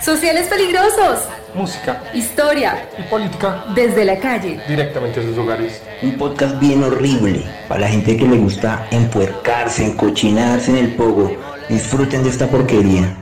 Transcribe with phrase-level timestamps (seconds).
[0.00, 1.28] Sociales peligrosos.
[1.54, 2.02] Música.
[2.12, 2.88] Historia.
[2.98, 3.64] Y política.
[3.74, 4.60] Desde la calle.
[4.68, 5.82] Directamente a sus hogares.
[6.02, 11.36] Un podcast bien horrible para la gente que le gusta empuercarse, encochinarse en el pogo.
[11.68, 13.16] Disfruten de esta porquería.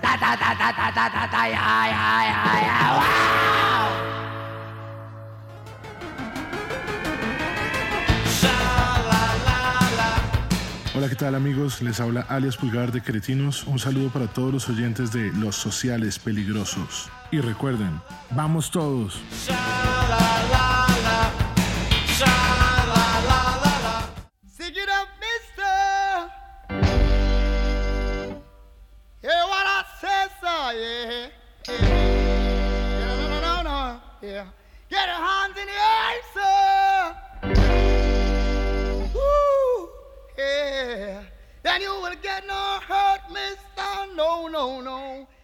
[10.97, 11.83] Hola, ¿qué tal amigos?
[11.83, 13.65] Les habla alias Pulgar de Cretinos.
[13.65, 17.11] Un saludo para todos los oyentes de Los Sociales Peligrosos.
[17.33, 19.15] Y recuerden, vamos todos.
[24.47, 25.65] Stick it up, mister.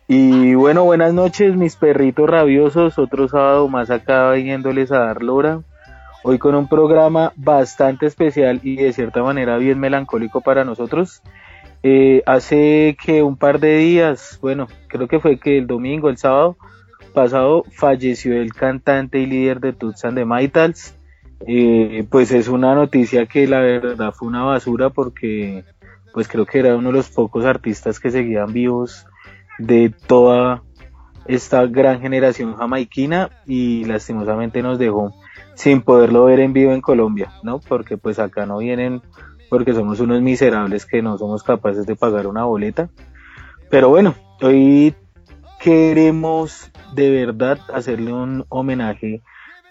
[0.07, 2.99] Y bueno, buenas noches, mis perritos rabiosos.
[2.99, 5.63] Otro sábado más acá viniéndoles a dar lora.
[6.23, 11.21] Hoy con un programa bastante especial y de cierta manera bien melancólico para nosotros.
[11.83, 16.19] Eh, hace que un par de días, bueno, creo que fue que el domingo, el
[16.19, 16.57] sábado
[17.13, 20.95] pasado, falleció el cantante y líder de Toots and the Maytals.
[21.47, 25.65] Eh, pues es una noticia que la verdad fue una basura porque
[26.13, 29.07] pues creo que era uno de los pocos artistas que seguían vivos
[29.59, 30.63] de toda
[31.27, 35.15] esta gran generación jamaiquina y lastimosamente nos dejó
[35.55, 37.61] sin poderlo ver en vivo en Colombia, ¿no?
[37.61, 39.03] Porque pues acá no vienen
[39.49, 42.89] porque somos unos miserables que no somos capaces de pagar una boleta.
[43.69, 44.95] Pero bueno, hoy
[45.61, 49.23] queremos de verdad hacerle un homenaje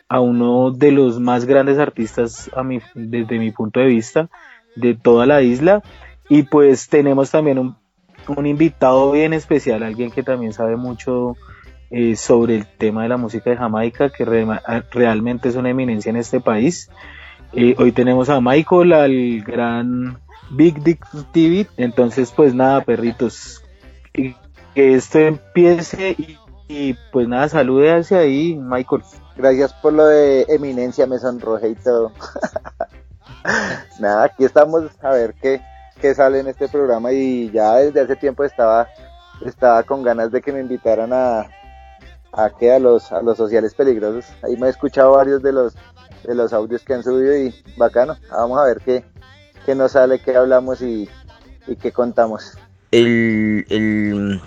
[0.07, 4.29] a uno de los más grandes artistas a desde mi punto de vista
[4.75, 5.81] de toda la isla
[6.29, 7.75] y pues tenemos también un,
[8.27, 11.35] un invitado bien especial, alguien que también sabe mucho
[11.91, 14.45] eh, sobre el tema de la música de Jamaica, que re
[14.91, 16.89] realmente es una eminencia en este país.
[17.51, 20.19] Eh, hoy tenemos a Michael, al gran
[20.51, 21.67] Big Dick TV.
[21.77, 23.63] Entonces, pues nada, perritos,
[24.13, 24.35] que,
[24.75, 26.37] esto empiece y,
[26.67, 29.01] y, pues nada, salude hacia ahí, Michael.
[29.35, 32.11] Gracias por lo de eminencia, me sonrojé y todo.
[33.99, 35.59] nada, aquí estamos a ver qué,
[35.99, 38.87] qué sale en este programa y ya desde hace tiempo estaba,
[39.45, 41.47] estaba con ganas de que me invitaran a,
[42.31, 44.25] a que a los a los sociales peligrosos.
[44.43, 45.75] Ahí me he escuchado varios de los
[46.25, 48.17] de los audios que han subido y bacano.
[48.31, 49.03] Vamos a ver qué,
[49.65, 51.09] qué nos sale, qué hablamos y,
[51.81, 52.57] qué contamos.
[52.91, 54.41] El, el,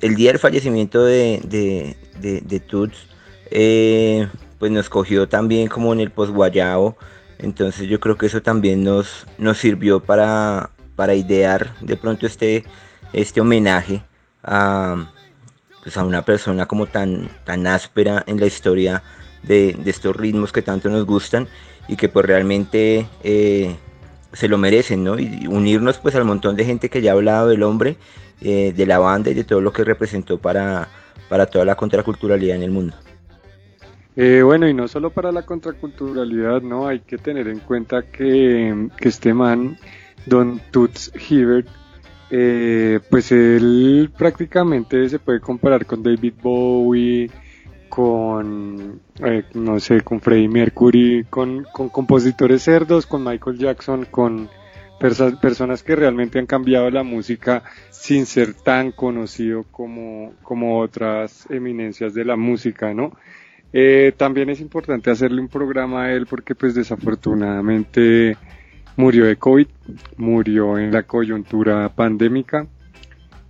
[0.00, 1.96] el, día del fallecimiento de, de,
[2.42, 3.08] de, Tuts,
[3.50, 4.28] eh,
[4.58, 6.96] pues nos cogió también como en el posguayabo.
[7.38, 12.64] Entonces yo creo que eso también nos, nos sirvió para, para idear de pronto este,
[13.12, 14.02] este homenaje
[14.42, 15.12] a,
[15.82, 19.02] pues a una persona como tan, tan áspera en la historia
[19.42, 21.46] de, de, estos ritmos que tanto nos gustan
[21.86, 23.76] y que pues realmente eh,
[24.32, 25.18] se lo merecen, ¿no?
[25.18, 27.96] Y unirnos pues al montón de gente que ya ha hablado del hombre,
[28.40, 30.88] eh, de la banda y de todo lo que representó para,
[31.28, 32.96] para toda la contraculturalidad en el mundo.
[34.16, 36.86] Eh, bueno, y no solo para la contraculturalidad, ¿no?
[36.86, 39.78] Hay que tener en cuenta que, que este man,
[40.26, 41.68] Don Toots Hibbert,
[42.30, 47.30] eh, pues él prácticamente se puede comparar con David Bowie,
[47.88, 54.48] con, eh, no sé, con Freddie Mercury, con, con compositores cerdos, con Michael Jackson, con
[54.98, 61.46] perso personas que realmente han cambiado la música sin ser tan conocido como, como otras
[61.50, 63.12] eminencias de la música, ¿no?
[63.72, 68.36] Eh, también es importante hacerle un programa a él porque pues desafortunadamente
[68.96, 69.66] murió de COVID,
[70.16, 72.66] murió en la coyuntura pandémica.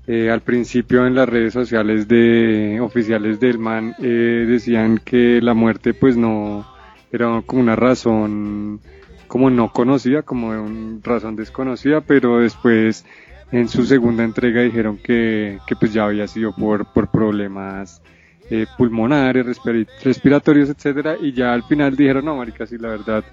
[0.07, 5.53] Eh, al principio en las redes sociales de oficiales del MAN eh, decían que la
[5.53, 6.65] muerte pues no
[7.11, 8.81] era como una razón
[9.27, 13.05] como no conocida, como una razón desconocida, pero después
[13.51, 18.03] en su segunda entrega dijeron que, que pues ya había sido por, por problemas
[18.51, 23.25] eh, pulmonares, respir respiratorios, etcétera, y ya al final dijeron, no, marica, sí, la verdad,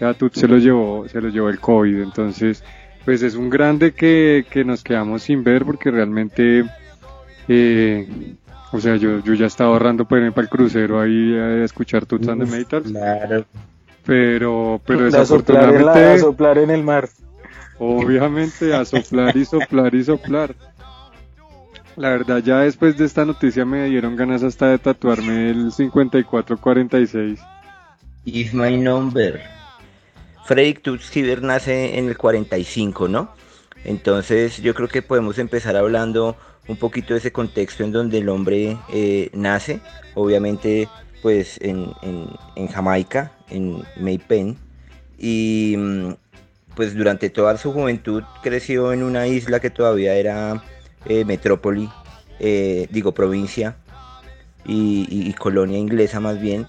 [0.00, 2.62] ya tú se lo llevó, se lo llevó el COVID, entonces,
[3.04, 6.64] pues es un grande que, que nos quedamos sin ver porque realmente,
[7.48, 8.36] eh,
[8.72, 12.06] o sea, yo, yo ya estaba ahorrando para irme para el crucero ahí a escuchar
[12.06, 12.90] Tuts and the Metals.
[12.90, 13.44] Claro.
[14.04, 15.84] Pero, pero a desafortunadamente.
[15.84, 17.08] Soplar en, la, a soplar en el mar.
[17.78, 20.54] Obviamente, a soplar y soplar y soplar.
[21.96, 27.40] La verdad, ya después de esta noticia me dieron ganas hasta de tatuarme el 5446.
[28.24, 29.57] Is my number.
[30.48, 33.28] Frederick Tutzkiber nace en el 45, ¿no?
[33.84, 38.30] Entonces yo creo que podemos empezar hablando un poquito de ese contexto en donde el
[38.30, 39.80] hombre eh, nace,
[40.14, 40.88] obviamente
[41.20, 41.92] pues en,
[42.72, 44.56] Jamaica, en Maypen,
[45.18, 46.14] y mm,
[46.74, 50.64] pues durante toda su juventud creció en una isla que todavía era
[51.04, 51.90] eh, metrópoli,
[52.40, 53.76] eh, digo provincia
[54.64, 56.66] y, colonia inglesa más bien.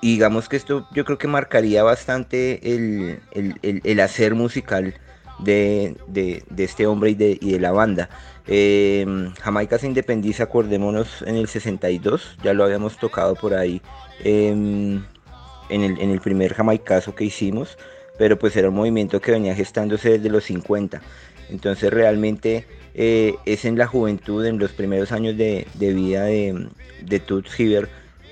[0.00, 4.94] Y digamos que esto yo creo que marcaría bastante el hacer musical
[5.38, 8.08] de, este hombre y de, y de la banda.
[8.46, 13.82] Em, Jamaica se independiza, acordémonos, en el 62, ya lo habíamos tocado por ahí
[14.24, 15.02] em,
[15.68, 17.76] en, el, en el primer jamaicazo que hicimos,
[18.18, 21.02] pero pues era un movimiento que venía gestándose desde los 50.
[21.50, 26.68] Entonces realmente eh, es en la juventud, en los primeros años de, vida de,
[27.02, 27.54] de Toots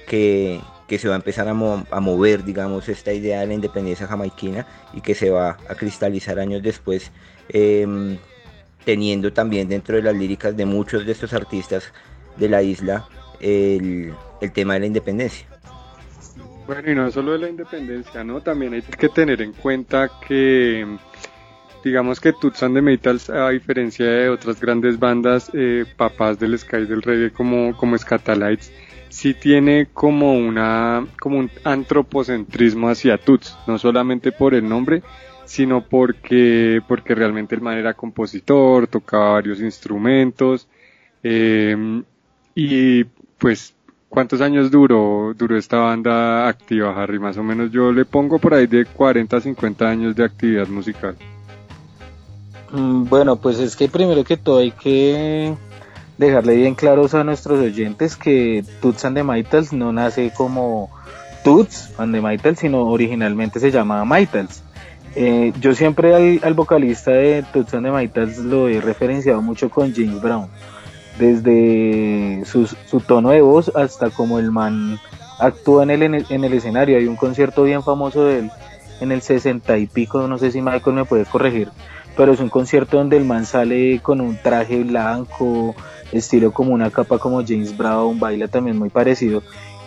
[0.06, 4.66] que, que se va a empezar a, mover, digamos, esta idea de la independencia jamaiquina
[4.92, 7.10] y que se va a cristalizar años después,
[7.48, 8.18] em,
[8.84, 11.92] teniendo también dentro de las líricas de muchos de estos artistas
[12.36, 13.08] de la isla
[13.40, 14.14] el,
[14.52, 15.46] tema de la independencia.
[16.66, 18.40] Bueno, y no solo de la independencia, ¿no?
[18.40, 20.86] También hay que tener en cuenta que,
[21.82, 26.86] digamos que Tutsan de Metals, a diferencia de otras grandes bandas, eh, papás del Sky
[26.86, 28.72] del reggae como, como Scatalites,
[29.14, 35.04] sí tiene como una como un antropocentrismo hacia Tuts, no solamente por el nombre,
[35.44, 40.66] sino porque porque realmente el man era compositor, tocaba varios instrumentos
[41.22, 42.02] em,
[42.56, 43.04] y
[43.38, 43.76] pues
[44.08, 47.20] ¿cuántos años duró duró esta banda activa, Harry?
[47.20, 50.66] Más o menos yo le pongo por ahí de 40 a 50 años de actividad
[50.66, 51.14] musical.
[52.72, 55.54] Mm, bueno, pues es que primero que todo hay que
[56.18, 60.90] dejarle bien claros a nuestros oyentes que Toots and the Maytals no nace como
[61.42, 64.62] Toots and the Maytals, sino originalmente se llamaba Maytals.
[65.16, 69.94] Eh, yo siempre al, vocalista de Toots and the Maytals lo he referenciado mucho con
[69.94, 70.48] James Brown,
[71.18, 74.98] desde su, su tono de voz hasta como el man
[75.38, 76.98] actúa en el, en el escenario.
[76.98, 78.50] Hay un concierto bien famoso de
[79.00, 81.68] en el 60 y pico, no sé si Michael me puede corregir,
[82.16, 85.74] pero es un concierto donde el man sale con un traje blanco,
[86.12, 89.42] estilo como una capa como James Brown, baila también muy parecido.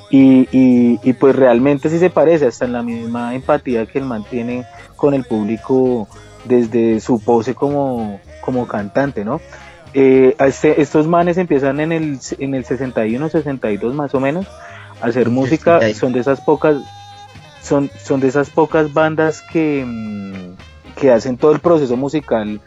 [0.10, 4.66] Y, y, pues realmente sí se parece, hasta en la misma empatía que él mantiene
[4.96, 6.08] con el público
[6.46, 9.42] desde su pose como, como cantante, ¿no?
[9.94, 14.48] Eh, este, estos manes empiezan en el, en el 61, 62 más o menos
[15.02, 16.78] a hacer música, son de esas pocas,
[17.62, 20.56] son, son de esas pocas bandas que, mm,
[21.00, 22.60] que hacen todo el proceso musical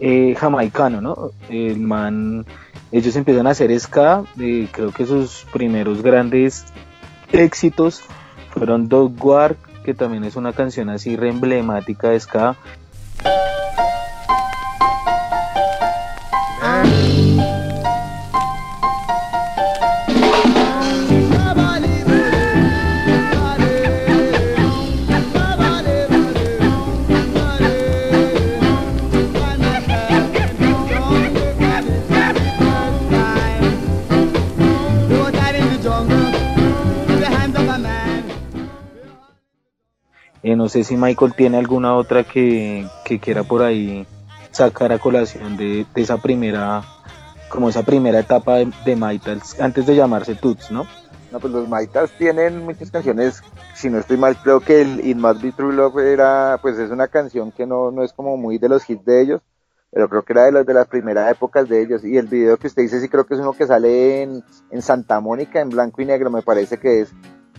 [0.00, 1.30] eh, jamaicano, ¿no?
[1.48, 2.46] El man
[2.92, 6.64] ellos empiezan a hacer ska, eh, creo que sus primeros grandes
[7.30, 8.02] éxitos
[8.50, 12.56] fueron Dog War, que también es una canción así re emblemática de ska.
[40.42, 42.86] Eh, no sé si Michael tiene alguna otra que,
[43.20, 44.06] quiera por ahí
[44.50, 46.82] sacar a colación de, esa primera,
[47.48, 50.86] como esa primera etapa de, de antes de llamarse Toots, ¿no?
[51.30, 53.42] No, pues los Maitals tienen muchas canciones,
[53.74, 56.90] si no estoy mal, creo que el It Must Be True Love era, pues es
[56.90, 59.40] una canción que no, no es como muy de los hits de ellos,
[59.92, 62.04] pero creo que era de los de las primeras épocas de ellos.
[62.04, 64.82] Y el video que usted dice sí creo que es uno que sale en, en
[64.82, 67.12] Santa Mónica, en blanco y negro, me parece que es.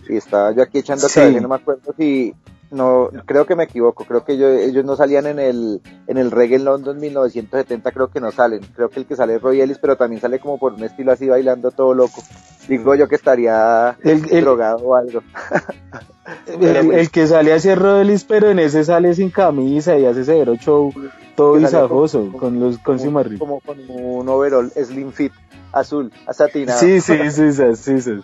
[0.08, 1.38] Y estaba yo aquí echando sí.
[1.40, 2.34] no me acuerdo si,
[2.72, 6.30] no, creo que me equivoco, creo que ellos, ellos no salían en el, en el
[6.30, 9.60] Reggae en London 1970, creo que no salen, creo que el que sale es Roy
[9.60, 12.22] Ellis, pero también sale como por un estilo así bailando todo loco.
[12.68, 15.22] Digo yo que estaría el, drogado o algo.
[16.46, 20.24] el, que sale así es Roy Ellis, pero en ese sale sin camisa y hace
[20.24, 20.92] severo show
[21.36, 25.32] todo visajoso, con los con como, como con un overall slim fit
[25.72, 26.78] azul, satinado.
[26.78, 28.00] Sí, sí, sí, sí, sí.
[28.00, 28.20] sí.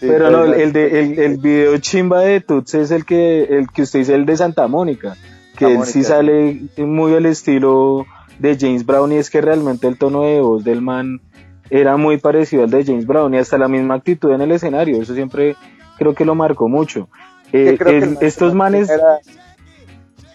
[0.00, 3.82] Pero no, el, de, el, el, video chimba de Tuts es el que, el que
[3.82, 5.16] usted dice, el de Santa Mónica,
[5.56, 8.06] que él sí sale muy al estilo
[8.38, 11.20] de James Brown y es que realmente el tono de voz del man
[11.70, 15.00] era muy parecido al de James Brown y hasta la misma actitud en el escenario,
[15.00, 15.56] eso siempre
[15.96, 17.08] creo que lo marcó mucho.
[17.52, 17.78] Eh,
[18.20, 18.90] estos manes...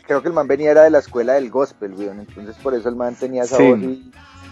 [0.07, 2.95] creo que el man venía era de la escuela del gospel, entonces por eso el
[2.95, 3.79] man tenía esa voz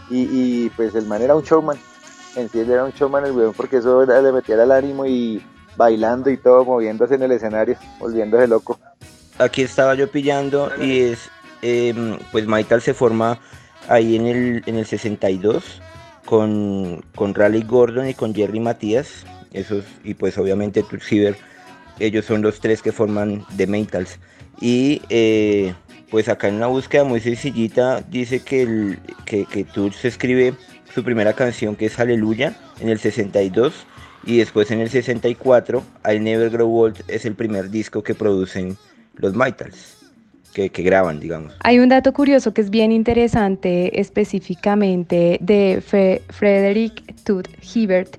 [0.10, 1.78] y, y pues el man era un showman
[2.38, 5.44] en sí era un showman el weón porque eso le metía el ánimo y
[5.76, 8.80] bailando y todo, moviéndose en el escenario, volviéndose loco.
[9.40, 11.30] Aquí estaba yo pillando y es
[11.62, 13.40] em, pues Michael se forma
[13.88, 15.82] ahí en el, en el 62
[16.26, 21.38] con, con Raleigh Gordon y con Jerry Matías, esos, y pues obviamente Hibbert,
[22.00, 24.20] ellos son los tres que forman The Metals.
[24.60, 25.74] Y eh,
[26.10, 30.56] pues acá en una búsqueda muy sencillita dice que, el, que, que Toots escribe
[30.94, 33.86] su primera canción que es Aleluya en el 62
[34.26, 38.78] y después en el 64 I Never Grow Old es el primer disco que producen
[39.16, 39.96] los Mitals.
[40.54, 41.54] Que, que, graban, digamos.
[41.60, 45.84] Hay un dato curioso que es bien interesante específicamente de
[46.30, 48.18] Frederick Toot Hibbert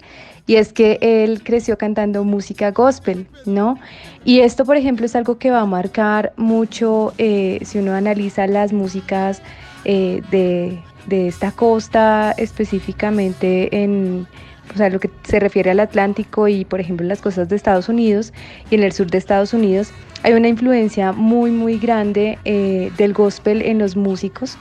[0.48, 3.78] y es que él creció cantando música gospel, ¿no?
[4.24, 8.46] Y esto, por ejemplo, es algo que va a marcar mucho eh, si uno analiza
[8.46, 9.42] las músicas
[9.84, 14.26] eh, de, de esta costa específicamente en
[14.74, 17.88] o sea, lo que se refiere al Atlántico y, por ejemplo, las costas de Estados
[17.88, 18.32] Unidos
[18.70, 23.12] y en el sur de Estados Unidos, hay una influencia muy, muy grande eh, del
[23.12, 24.58] gospel en los músicos,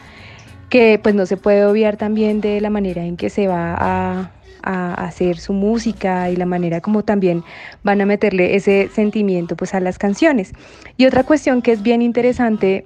[0.70, 4.32] que pues no se puede obviar también de la manera en que se va a,
[4.64, 7.44] a hacer su música y la manera como también
[7.84, 10.54] van a meterle ese sentimiento pues a las canciones.
[10.98, 12.86] Y otra cuestión que es bien interesante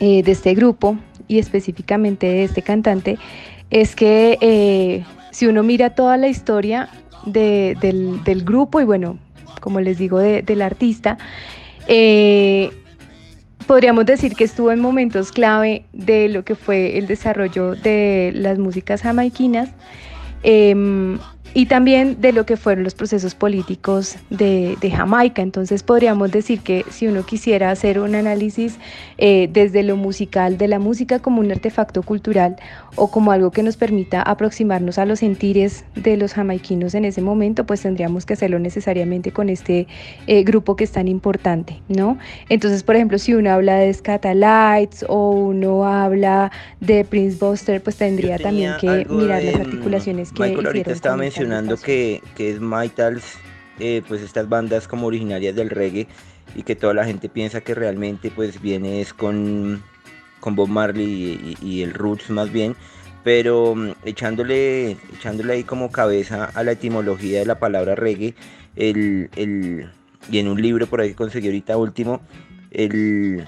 [0.00, 0.96] eh, de este grupo
[1.28, 3.18] y específicamente de este cantante
[3.70, 6.88] es que eh, si uno mira toda la historia
[7.26, 9.18] de, del, del, grupo y bueno,
[9.60, 11.18] como les digo, de, del artista,
[11.88, 12.70] eh,
[13.66, 18.58] podríamos decir que estuvo en momentos clave de lo que fue el desarrollo de las
[18.58, 19.70] músicas jamaiquinas.
[20.42, 21.18] Eh,
[21.54, 25.40] y también de lo que fueron los procesos políticos de, de, Jamaica.
[25.40, 28.76] Entonces podríamos decir que si uno quisiera hacer un análisis
[29.18, 32.56] eh, desde lo musical de la música como un artefacto cultural
[32.96, 37.22] o como algo que nos permita aproximarnos a los sentires de los jamaiquinos en ese
[37.22, 39.86] momento, pues tendríamos que hacerlo necesariamente con este
[40.26, 42.18] eh, grupo que es tan importante, ¿no?
[42.48, 47.96] Entonces, por ejemplo, si uno habla de Scatalites o uno habla de Prince Buster, pues
[47.96, 52.60] tendría también que mirar las articulaciones que Michael ahorita hicieron estaba mencionando que, que es
[52.60, 53.36] Mitals,
[53.78, 56.06] eh, pues estas bandas como originarias del reggae
[56.54, 59.82] y que toda la gente piensa que realmente pues viene es con,
[60.40, 62.76] con Bob Marley y, y, el Roots más bien,
[63.22, 68.34] pero um, echándole, echándole ahí como cabeza a la etimología de la palabra reggae,
[68.76, 69.90] el, el,
[70.30, 72.20] y en un libro por ahí que conseguí ahorita último,
[72.70, 73.46] el,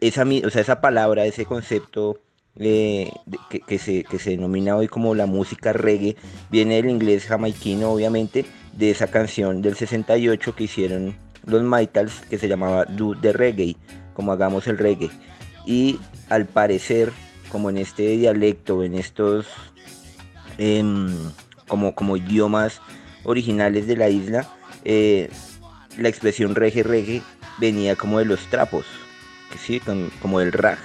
[0.00, 2.20] esa, o sea, esa palabra, ese concepto
[2.58, 6.16] que, se, que se denomina hoy como la música reggae,
[6.50, 12.38] viene del inglés jamaiquino obviamente, de esa canción del 68 que hicieron los Mitals que
[12.38, 13.76] se llamaba Do the Reggae,
[14.14, 15.10] como hagamos el reggae.
[15.66, 17.12] Y al parecer,
[17.50, 19.46] como en este dialecto, en estos
[20.58, 20.82] eh,
[21.68, 22.80] como, como idiomas
[23.24, 24.48] originales de la isla,
[24.84, 25.30] eh,
[25.98, 27.22] la expresión reggae reggae
[27.58, 28.86] venía como de los trapos,
[29.58, 29.80] ¿sí?
[30.20, 30.78] como del rag.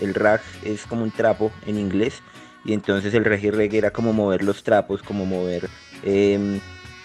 [0.00, 2.22] El rag es como un trapo en inglés
[2.64, 5.68] y entonces el reggae reggae era como mover los trapos, como mover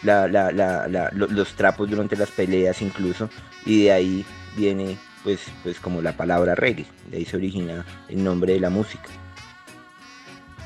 [0.04, 3.30] la, la, los trapos durante las peleas incluso
[3.66, 4.26] y de ahí
[4.56, 8.70] viene pues, pues como la palabra reggae, de ahí se origina el nombre de la
[8.70, 9.10] música.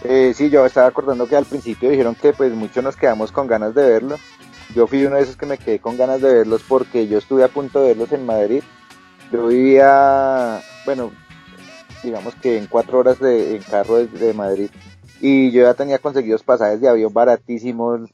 [0.04, 3.48] Eh, sí, yo estaba acordando que al principio dijeron que pues muchos nos quedamos con
[3.48, 4.18] ganas de verlo.
[4.74, 7.44] Yo fui uno de esos que me quedé con ganas de verlos porque yo estuve
[7.44, 8.64] a punto de verlos en Madrid.
[9.32, 11.12] Yo vivía, bueno,
[12.04, 14.70] digamos que en cuatro horas de en carro de, de Madrid
[15.22, 18.10] y yo ya tenía conseguidos pasajes de avión baratísimos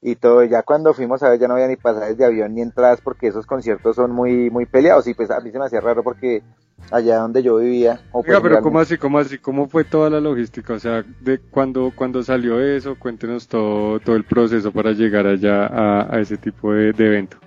[0.00, 2.62] y todo, ya cuando fuimos a ver ya no había ni pasajes de avión ni
[2.62, 5.80] entradas porque esos conciertos son muy muy peleados y pues a mí se me hacía
[5.80, 6.42] raro porque
[6.90, 8.00] allá donde yo vivía.
[8.12, 10.74] O pues, Oiga, pero ¿cómo así, cómo así, cómo fue toda la logística?
[10.74, 15.66] O sea, de cuando, cuando salió eso, cuéntenos todo, todo el proceso para llegar allá
[15.66, 17.38] a, a ese tipo de, de evento.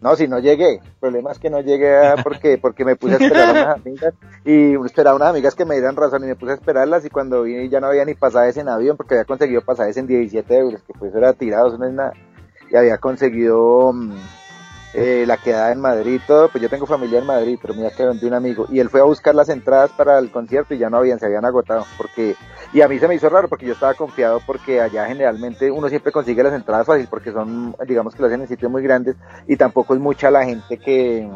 [0.00, 0.74] No, si no llegué.
[0.74, 4.14] El problema es que no llegué porque, porque me puse a esperar a unas amigas
[4.44, 7.10] y esperaba a unas amigas que me dieran razón y me puse a esperarlas y
[7.10, 10.56] cuando vine ya no había ni pasajes en avión porque había conseguido pasajes en 17
[10.56, 12.12] euros, que pues era tirado, eso no es nada.
[12.70, 13.92] Y había conseguido
[14.92, 18.02] eh, la quedada en Madrid todo, pues yo tengo familia en Madrid, pero mira que
[18.04, 20.90] de un amigo y él fue a buscar las entradas para el concierto y ya
[20.90, 22.34] no habían, se habían agotado porque
[22.72, 25.88] y a mí se me hizo raro porque yo estaba confiado porque allá generalmente uno
[25.88, 29.16] siempre consigue las entradas fácil porque son, digamos que lo hacen en sitios muy grandes
[29.46, 31.28] y tampoco es mucha la gente que,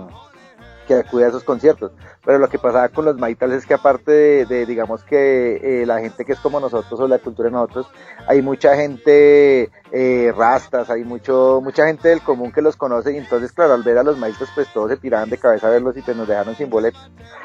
[0.84, 1.92] que acude a esos conciertos.
[2.24, 6.00] Pero lo que pasaba con los Maitals es que aparte de, digamos que eh, la
[6.00, 7.86] gente que es como nosotros o la cultura de nosotros,
[8.26, 13.18] hay mucha gente eh, rastas, hay mucho mucha gente del común que los conoce y
[13.18, 15.96] entonces claro, al ver a los Maitals pues todos se tiraban de cabeza a verlos
[15.96, 16.98] y pues nos dejaron sin boleto.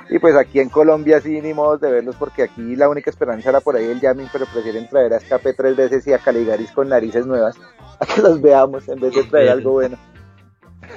[0.09, 3.49] Y pues aquí en Colombia sí ni modo de verlos porque aquí la única esperanza
[3.49, 6.71] era por ahí el jamming, pero prefieren traer a Escape tres veces y a Caligaris
[6.71, 7.55] con narices nuevas
[7.99, 9.97] a que los veamos en vez de traer algo bueno.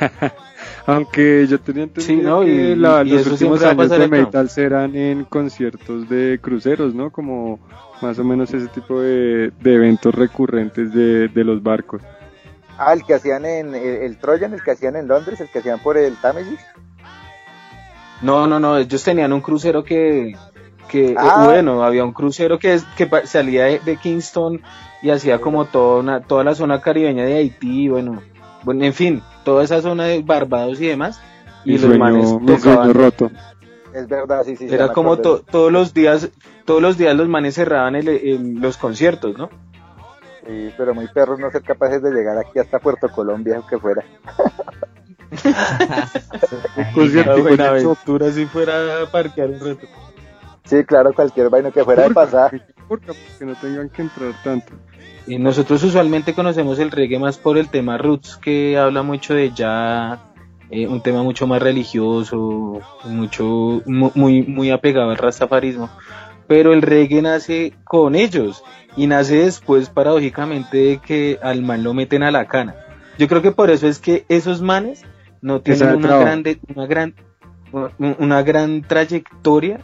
[0.86, 2.40] Aunque yo tenía entendido Sí, ¿no?
[2.40, 4.16] que Y- la- y los eso últimos años pasar de acá.
[4.16, 7.10] Metals eran en conciertos de cruceros, ¿no?
[7.10, 7.60] Como
[8.00, 12.02] más o menos ese tipo de, de eventos recurrentes de, de los barcos.
[12.78, 15.60] Ah, el que hacían en el, el Trojan, el que hacían en Londres, el que
[15.60, 16.58] hacían por el Támesis.
[18.22, 20.34] No, no, no, ellos tenían un crucero que,
[20.88, 21.42] que eh, Ah.
[21.44, 22.80] bueno, había un crucero que,
[23.24, 24.62] salía de, de Kingston
[25.02, 28.22] y hacía como toda, una, toda la zona caribeña de Haití, bueno,
[28.64, 31.20] bueno, en fin, toda esa zona de Barbados y demás.
[31.64, 32.94] Y Mi los manes sueño, sueño tocaban.
[32.94, 33.30] roto.
[33.94, 34.66] Es verdad, sí, sí.
[34.70, 36.28] Era como to- todos los días,
[36.64, 39.48] todos los días los manes cerraban el- el- los conciertos, ¿no?
[40.46, 43.78] Sí, pero muy perros no ser capaces de llegar aquí hasta Puerto Colombia o que
[43.78, 44.02] fuera.
[46.76, 49.86] Un concierto con Buenaventura si fuera a parquear un rato.
[50.64, 52.60] Sí, claro, cualquier vaina que fuera de pasaje.
[52.88, 54.72] Porque no tengan que entrar tanto.
[55.26, 59.52] Y nosotros usualmente conocemos el reggae más por el tema roots, que habla mucho de
[59.52, 60.18] ya
[60.70, 65.88] eh, un tema mucho más religioso, mucho mu- muy muy apegado al rastafarismo.
[66.48, 68.64] Pero el reggae nace con ellos
[68.96, 72.74] y nace después paradójicamente de que al man lo meten a la cana.
[73.16, 75.04] Yo creo que por eso es que esos manes
[75.40, 77.14] no tienen una grande, una gran
[78.18, 79.80] una gran trayectoria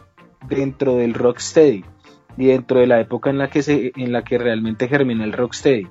[0.47, 1.83] dentro del rocksteady
[2.37, 5.33] y dentro de la época en la que se en la que realmente germina el
[5.33, 5.87] rocksteady.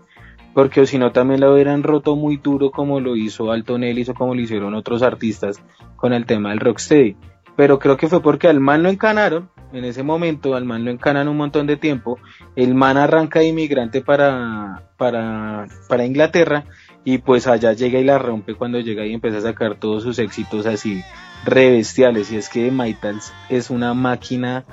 [0.55, 4.15] Porque si no también lo hubieran roto muy duro como lo hizo Alton Ellis o
[4.15, 5.63] como lo hicieron otros artistas
[5.97, 7.17] con el tema del rocksteady.
[7.57, 10.91] Pero creo que fue porque al man lo encanaron en ese momento al man lo
[10.91, 12.19] encanan un montón de tiempo
[12.57, 16.65] el man arranca de inmigrante para para para Inglaterra
[17.05, 20.19] y pues allá llega y la rompe cuando llega y empieza a sacar todos sus
[20.19, 21.03] éxitos así
[21.45, 24.65] re bestiales y es que Maitals es una máquina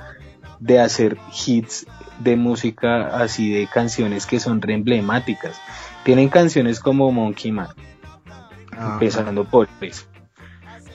[0.60, 1.86] de hacer hits
[2.20, 5.60] de música así de canciones que son re emblemáticas.
[6.04, 7.68] Tienen canciones como Monkey Man
[8.72, 10.04] empezando por eso.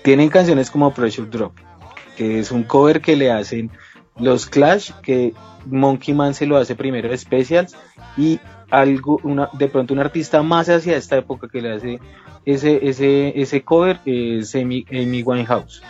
[0.04, 1.54] Tienen canciones como Pressure Drop
[2.16, 3.72] que es un cover que le hacen
[4.20, 5.34] los Clash que
[5.66, 7.76] Monkey Man se lo hace primero Specials
[8.18, 12.00] y algo una de pronto un artista más hacia esta época que le hace
[12.46, 15.82] ese ese ese cover es Amy, Amy Winehouse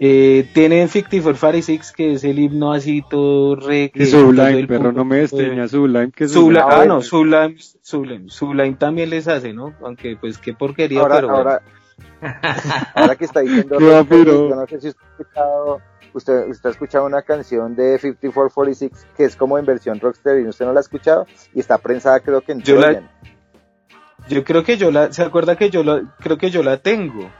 [0.00, 4.84] eh, tienen 5446 que es el himno así todo re que Y Sublime, el pero
[4.84, 9.26] punto no me despeña Sublime, que Sublime, Sublime- ah, no, Sublime, Sublime, Sublime también les
[9.28, 9.74] hace, ¿no?
[9.82, 11.50] Aunque pues qué porquería, Ahora, pero bueno.
[12.94, 14.48] ahora, que está diciendo vampiro.
[14.50, 15.80] yo no sé si usted ha escuchado,
[16.14, 20.64] usted, usted ha escuchado una canción de 5446 que es como en versión Rocksteady, ¿usted
[20.66, 21.26] no la ha escuchado?
[21.54, 23.02] Y está prensada creo que en Yo la-.
[24.28, 27.30] Yo creo que yo la, ¿se acuerda que yo la, creo que yo la tengo?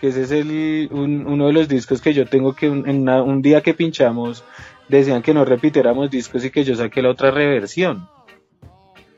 [0.00, 3.02] Que ese es el, un- uno de los discos que yo tengo que un, en
[3.02, 4.44] una- un día que pinchamos
[4.88, 8.08] decían que no repitiéramos discos y que yo saqué la otra reversión.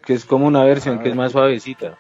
[0.05, 1.99] Que es como una versión que es más suavecita.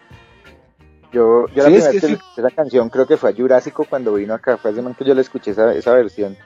[1.12, 2.54] Yo, yo la Sí, es primera que sí.
[2.56, 5.50] canción creo que fue a Jurásico cuando vino acá, fue hace que yo la escuché
[5.50, 6.36] esa, esa versión.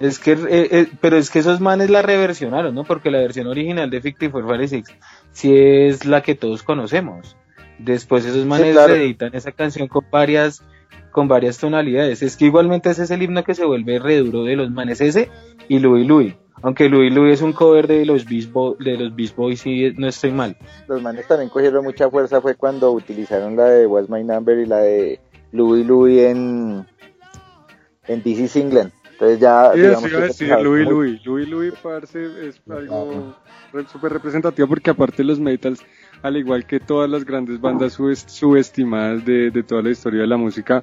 [0.00, 0.38] Es que, eh,
[0.70, 2.84] eh, pero es que esos manes la reversionaron, ¿no?
[2.84, 4.84] Porque la versión original de 5446
[5.32, 7.36] sí es la que todos conocemos.
[7.78, 8.94] Después esos manes claro.
[8.94, 10.62] reeditan esa canción con varias,
[11.10, 12.22] con varias tonalidades.
[12.22, 15.00] Es que igualmente ese es el himno que se vuelve re duro de los manes
[15.00, 15.28] ese
[15.68, 16.34] y Louis Louis.
[16.64, 19.92] Aunque Louis Louis es un cover de los Beast, Bo- de los Beast Boys y
[19.96, 20.56] no estoy mal.
[20.86, 24.66] Los manes también cogieron mucha fuerza fue cuando utilizaron la de What's My Number y
[24.66, 25.18] la de
[25.50, 26.86] Louis Louis en,
[28.06, 28.92] en This is England.
[29.12, 31.20] Entonces ya, Sí, digamos a que decir, Louis Louis.
[31.24, 33.34] Louis Louis, parce, es algo
[33.92, 35.80] súper representativo porque aparte los metals,
[36.22, 40.36] al igual que todas las grandes bandas subest- subestimadas de, toda la historia de la
[40.36, 40.82] música,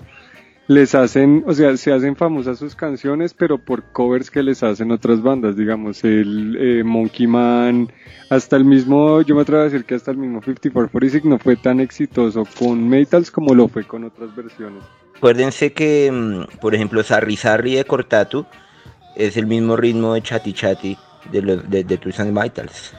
[0.67, 4.91] les hacen, o sea, se hacen famosas sus canciones, pero por covers que les hacen
[4.91, 7.91] otras bandas, digamos, el eh, Monkey Man,
[8.29, 11.55] hasta el mismo, yo me atrevo a decir que hasta el mismo 5446 no fue
[11.55, 14.83] tan exitoso con metals como lo fue con otras versiones.
[15.17, 18.45] Acuérdense que, mm, por ejemplo, Sarri Sarri de Cortatu
[19.15, 20.95] es el mismo ritmo de Chati Chati
[21.31, 22.93] de, los, de, de and Vitals.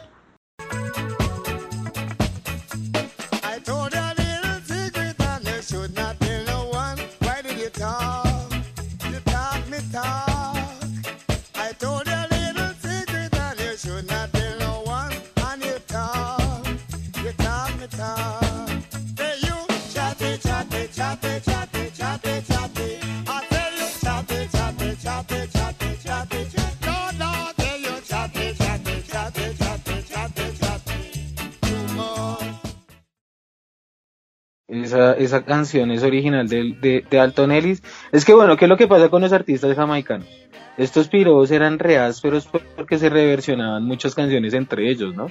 [34.93, 37.83] Esa, canción es original de, de, de Alton Ellis.
[38.13, 40.29] Es que bueno, ¿qué es lo que pasa con los artistas jamaicanos?
[40.77, 45.27] Estos piros eran re ásperos porque se reversionaban muchas canciones entre ellos, ¿no?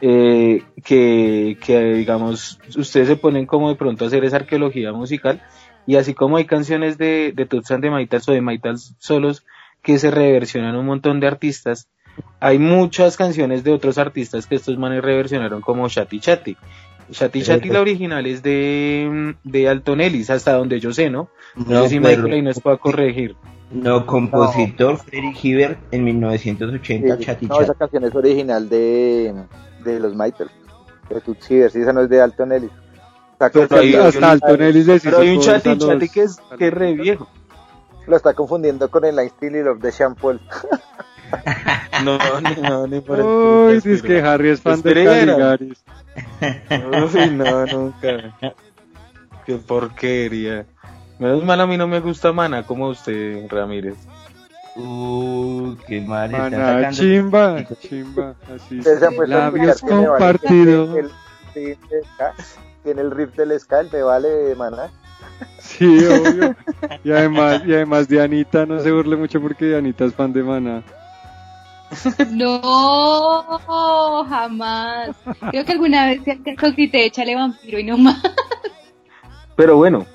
[0.00, 5.42] Eh, que, que digamos, ustedes se ponen como de pronto a hacer esa arqueología musical
[5.88, 9.44] Y así como hay canciones de, de Toots and the Maytals o de Maytals solos
[9.82, 11.88] que se reversionan un montón de artistas,
[12.40, 16.56] hay muchas canciones de otros artistas que estos manes reversionaron como Shati Chati.
[17.10, 21.28] Shati Chati la original es de, de Alton Ellis, hasta donde yo sé, ¿no?
[21.56, 23.36] No, No, sé si pero- Michael ahí nos pueda corregir.
[23.70, 27.64] No, compositor Freddie Hibbert en 1980, Sí, Chati no, Chati.
[27.64, 29.34] esa canción es original de,
[29.84, 30.50] de los Michael.
[31.10, 32.70] De Toots Hibbert, sí, esa no es de Alton Ellis.
[33.32, 36.22] Está Pero hay- confundiendo- Hasta Alton Ellis les Pero hay un Chati los- Chati que
[36.22, 37.28] es, que es re viejo.
[38.06, 40.40] Lo está confundiendo con el Line Still y Love de Sean Paul.
[42.04, 42.16] No,
[42.62, 45.04] no, ni por el Uy, putas, dice que Harry es fan de.
[45.04, 45.84] Caligaris.
[47.14, 48.36] Uy, no, nunca.
[49.44, 50.64] Qué porquería.
[51.18, 53.96] Menos mal a mí no me gusta Mana como usted, Ramírez.
[54.76, 56.30] Uh, qué mal.
[56.30, 58.80] sacando- chimba, chimba, así
[59.26, 61.10] labios compartidos.
[62.84, 64.88] Tiene el riff del ska, el me vale de maná.
[65.58, 66.54] Sí, obvio.
[67.04, 70.82] Y además, y además Dianita no se burle mucho porque Dianita es fan de Maná.
[72.30, 73.58] No,
[74.28, 75.16] jamás.
[75.50, 76.20] Creo que alguna vez
[76.76, 78.22] grité, échale vampiro y no más.
[79.56, 80.06] Pero bueno,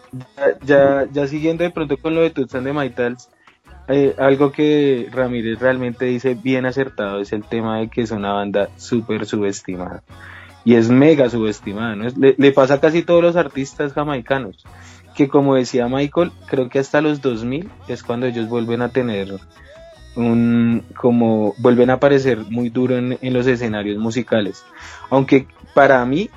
[0.66, 3.30] ya, ya, siguiendo de pronto con lo de Tutsan de Maitals,
[3.90, 8.32] eh, algo que Ramírez realmente dice bien acertado es el tema de que es una
[8.32, 10.04] banda súper subestimada.
[10.64, 12.08] Y es mega subestimada, ¿no?
[12.18, 14.64] Le, le pasa a casi todos los artistas jamaicanos,
[15.14, 19.28] que como decía Michael, creo que hasta los 2000 es cuando ellos vuelven a tener
[20.16, 24.64] un, como, vuelven a aparecer muy duro en, en los escenarios musicales.
[25.10, 26.30] Aunque para mí,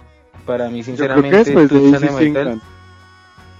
[0.44, 2.62] para mí sinceramente, de Toots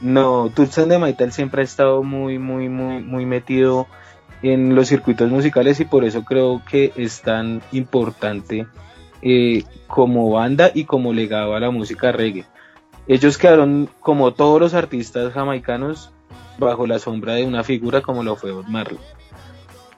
[0.00, 3.86] no, Tutsan de Maital siempre ha estado muy, muy, muy, muy metido
[4.42, 8.66] en los circuitos musicales y por eso creo que es tan importante
[9.22, 12.44] eh, como banda y como legado a la música reggae.
[13.08, 16.12] Ellos quedaron, como todos los artistas jamaicanos,
[16.58, 18.98] bajo la sombra de una figura como lo fue Bob Marley.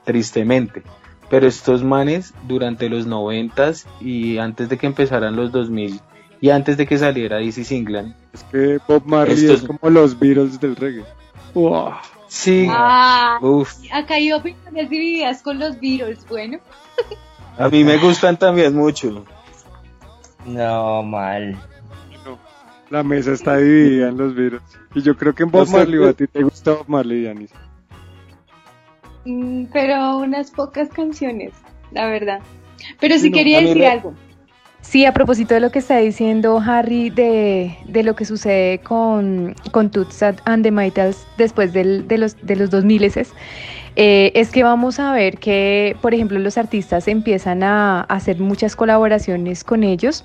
[0.08, 0.82] Tristemente.
[1.28, 6.00] Pero estos manes, durante los noventas y antes de que empezaran los 2000
[6.40, 10.18] y antes de que saliera Easy Singland, Es que Bob Marley Estos- es como los
[10.18, 11.04] Beatles del reggae.
[11.52, 11.90] Wow.
[12.26, 16.26] sí, Ah, Uf, acá hay opiniones divididas con los Beatles.
[16.26, 16.58] Bueno,
[17.58, 19.26] a mí me gustan también mucho.
[20.46, 21.58] No, mal.
[22.88, 24.62] La mesa está dividida en los Beatles.
[24.94, 27.50] Y yo creo que en Bob Marley, a ti te gusta Bob Marley, Yanis.
[29.24, 31.52] Mm, pero unas pocas canciones,
[31.92, 32.40] la verdad.
[33.00, 34.14] Pero sí no, quería decir me- algo.
[34.80, 39.54] Sí, a propósito de lo que está diciendo Harry de, de lo que sucede con,
[39.72, 43.02] con Toots and the Maytals después del- de los, de los 2000
[43.96, 48.38] eh, es que vamos a ver que, por ejemplo, los artistas empiezan a, a hacer
[48.38, 50.24] muchas colaboraciones con ellos.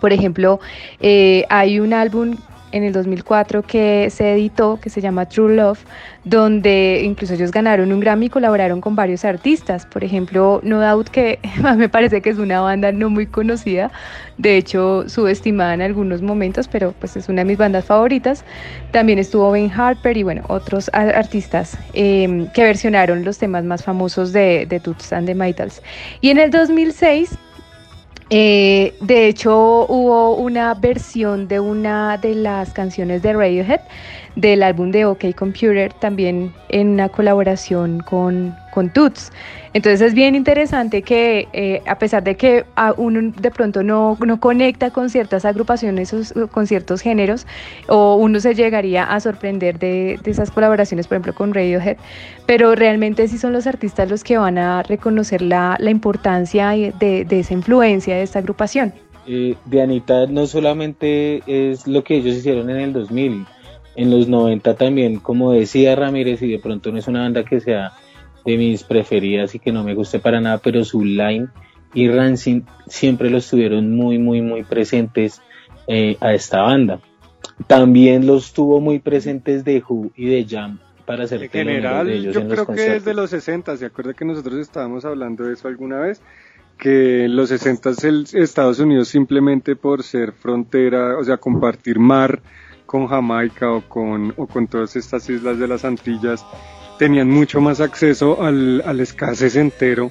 [0.00, 0.58] Por ejemplo,
[1.00, 2.36] eh, hay un álbum
[2.76, 5.80] en el 2004 que se editó que se llama True Love,
[6.24, 9.86] donde incluso ellos ganaron un Grammy y colaboraron con varios artistas.
[9.86, 11.38] Por ejemplo, No Doubt, que
[11.76, 13.90] me parece que es una banda no muy conocida,
[14.38, 18.44] de hecho subestimada en algunos momentos, pero pues es una de mis bandas favoritas.
[18.90, 24.32] También estuvo Ben Harper y bueno, otros artistas eh, que versionaron los temas más famosos
[24.32, 25.82] de, de Toots and the Maytals.
[26.20, 27.38] Y en el 2006
[28.28, 33.80] eh, de hecho, hubo una versión de una de las canciones de Radiohead
[34.36, 39.32] del álbum de OK Computer, también en una colaboración con, con Toots.
[39.72, 44.16] Entonces es bien interesante que eh, a pesar de que a uno de pronto no,
[44.24, 46.14] no conecta con ciertas agrupaciones
[46.52, 47.46] con ciertos géneros,
[47.88, 51.96] o uno se llegaría a sorprender de, de esas colaboraciones, por ejemplo, con Radiohead,
[52.46, 57.24] pero realmente sí son los artistas los que van a reconocer la, la importancia de,
[57.24, 58.92] de esa influencia de esta agrupación.
[59.28, 63.44] Eh, Dianita no solamente es lo que ellos hicieron en el 2000,
[63.96, 67.60] en los 90 también, como decía Ramírez, y de pronto no es una banda que
[67.60, 67.92] sea
[68.44, 71.48] de mis preferidas y que no me guste para nada, pero su line
[71.94, 75.40] y Rancid siempre los tuvieron muy, muy, muy presentes
[75.88, 77.00] eh, a esta banda.
[77.66, 82.16] También los tuvo muy presentes de Who y de Jam para hacer En general, de
[82.16, 82.96] ellos yo en los creo que conciertos.
[82.98, 83.76] es de los 60.
[83.78, 86.20] ¿Se acuerda que nosotros estábamos hablando de eso alguna vez?
[86.76, 92.42] Que en los 60 el Estados Unidos simplemente por ser frontera, o sea, compartir mar
[92.86, 96.44] con Jamaica o con, o con todas estas islas de las Antillas,
[96.98, 100.10] tenían mucho más acceso al, al escasez entero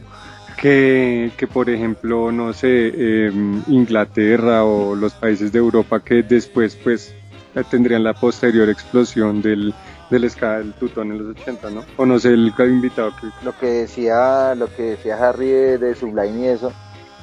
[0.55, 3.31] que, que, por ejemplo, no sé, eh,
[3.67, 7.13] Inglaterra o los países de Europa que después, pues,
[7.55, 9.73] eh, tendrían la posterior explosión del,
[10.09, 11.83] del del tutón en los 80, ¿no?
[11.97, 13.27] O no sé, el invitado que...
[13.43, 16.71] Lo que decía, lo que decía Harry de, de Sublime y eso,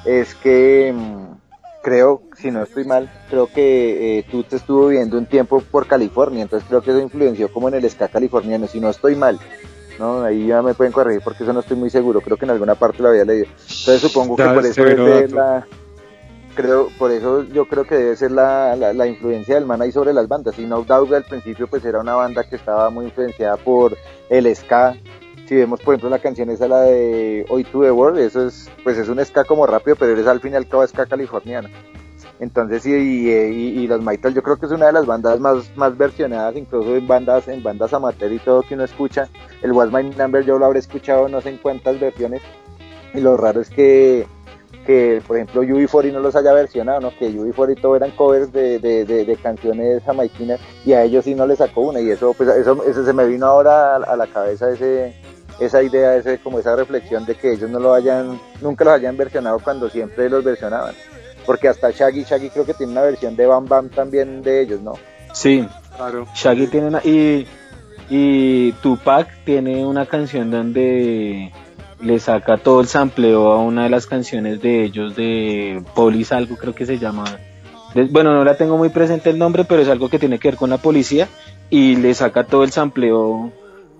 [0.05, 1.42] es que mm,
[1.83, 6.41] creo, si no estoy mal, creo que eh, Toots estuvo viviendo un tiempo por California,
[6.41, 9.39] entonces creo que eso influenció como en el ska californiano, si no estoy mal.
[9.99, 10.23] ¿no?
[10.23, 12.73] Ahí ya me pueden corregir porque eso no estoy muy seguro, creo que en alguna
[12.73, 13.45] parte lo había leído.
[13.45, 15.67] Entonces supongo que por eso es la,
[16.55, 19.91] creo, por eso yo creo que debe ser la, la, la influencia del man ahí
[19.91, 20.57] sobre las bandas.
[20.57, 23.95] Y No Doubt al principio pues era una banda que estaba muy influenciada por
[24.29, 24.95] el ska.
[25.53, 28.71] Si vemos por ejemplo la canción esa la de Hoy to the World, eso es
[28.83, 31.69] pues es un ska como rápido, pero es al fin y al cabo ska californiano.
[32.39, 34.01] Entonces y, y, y los
[34.33, 37.61] yo creo que es una de las bandas más, más versionadas, incluso en bandas, en
[37.61, 39.29] bandas amateur y todo que uno escucha.
[39.61, 42.41] El What's My Number yo lo habré escuchado no sé en cuántas versiones.
[43.13, 44.25] Y lo raro es que,
[44.87, 47.11] que por ejemplo UB40 no los haya versionado, ¿no?
[47.15, 51.35] Que UB40 todo eran covers de, de, de, de canciones jamaiquinas y a ellos sí
[51.35, 54.15] no les sacó una y eso pues eso, eso se me vino ahora a, a
[54.15, 55.13] la cabeza ese
[55.59, 59.17] esa idea, ese como esa reflexión de que ellos no lo hayan, nunca los hayan
[59.17, 60.95] versionado cuando siempre los versionaban.
[61.45, 64.81] Porque hasta Shaggy, Shaggy creo que tiene una versión de Bam Bam también de ellos,
[64.81, 64.93] ¿no?
[65.33, 66.27] Sí, Claro.
[66.33, 67.01] Shaggy tiene una.
[67.03, 67.47] Y,
[68.09, 71.51] y Tupac tiene una canción donde
[72.01, 76.57] le saca todo el sampleo a una de las canciones de ellos, de Polis, algo
[76.57, 77.23] creo que se llama.
[78.09, 80.57] Bueno, no la tengo muy presente el nombre, pero es algo que tiene que ver
[80.57, 81.27] con la policía.
[81.69, 83.51] Y le saca todo el sampleo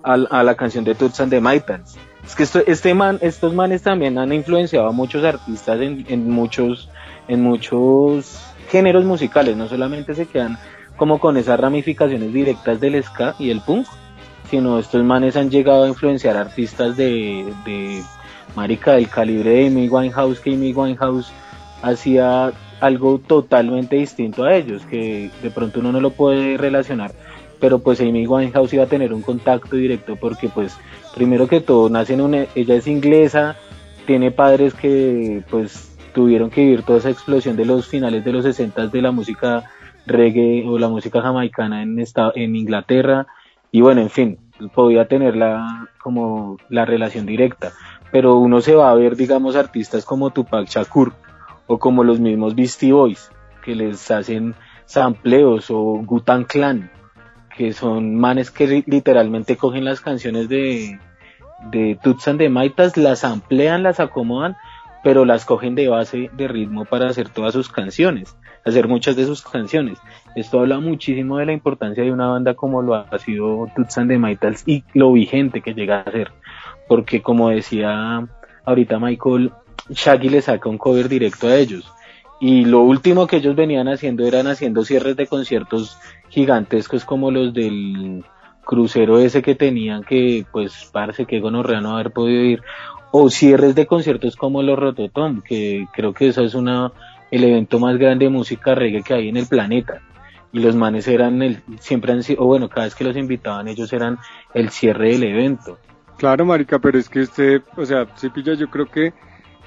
[0.04, 1.72] a, la canción de Toots and the.
[2.24, 6.30] Es que esto, este man, estos manes también han influenciado a muchos artistas en, en
[6.30, 6.88] muchos,
[7.28, 8.40] en muchos
[8.70, 10.58] géneros musicales, no solamente se quedan
[10.96, 13.86] como con esas ramificaciones directas del ska y el punk,
[14.50, 18.02] sino estos manes han llegado a influenciar artistas de, de
[18.54, 21.32] marica del calibre de Amy Winehouse, que Amy Winehouse
[21.82, 27.12] hacía algo totalmente distinto a ellos, que de pronto uno no lo puede relacionar,
[27.64, 30.76] pero pues Amy Winehouse iba a tener un contacto directo porque pues
[31.14, 33.56] primero que todo nace en una, ella es inglesa,
[34.04, 38.44] tiene padres que pues tuvieron que vivir toda esa explosión de los finales de los
[38.44, 39.64] 60 de la música
[40.04, 43.28] reggae o la música jamaicana en, esta, en Inglaterra.
[43.72, 44.38] Y bueno, en fin,
[44.74, 47.72] podía tener la, como la relación directa,
[48.12, 51.14] pero uno se va a ver, digamos, artistas como Tupac Shakur
[51.66, 53.30] o como los mismos Beastie Boys,
[53.64, 56.90] que les hacen sampleos o Gutan Clan,
[57.56, 60.98] que son manes que li- literalmente cogen las canciones de,
[61.70, 64.56] de Toots and the Maytas, las amplían, las acomodan,
[65.02, 69.26] pero las cogen de base de ritmo para hacer todas sus canciones, hacer muchas de
[69.26, 69.98] sus canciones.
[70.34, 74.10] Esto habla muchísimo de la importancia de una banda como lo ha sido Toots and
[74.10, 76.32] the Maytals y lo vigente que llega a ser,
[76.88, 78.26] porque como decía
[78.64, 79.52] ahorita Michael,
[79.90, 81.90] Shaggy le saca un cover directo a ellos.
[82.40, 85.98] Y lo último que ellos venían haciendo eran haciendo cierres de conciertos
[86.34, 88.24] gigantescos como los del
[88.64, 92.62] crucero ese que tenían que pues parece que gonorrea no haber podido ir.
[93.12, 96.90] O cierres de conciertos como los Rototom que creo que eso es una
[97.30, 100.00] el evento más grande de música reggae que hay en el planeta.
[100.52, 103.68] Y los manes eran el siempre han sido o bueno cada vez que los invitaban
[103.68, 104.18] ellos eran
[104.52, 105.78] el cierre del evento.
[106.18, 109.12] Claro, marica, pero es que usted, o sea, si pilla, yo creo que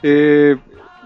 [0.01, 0.55] eh,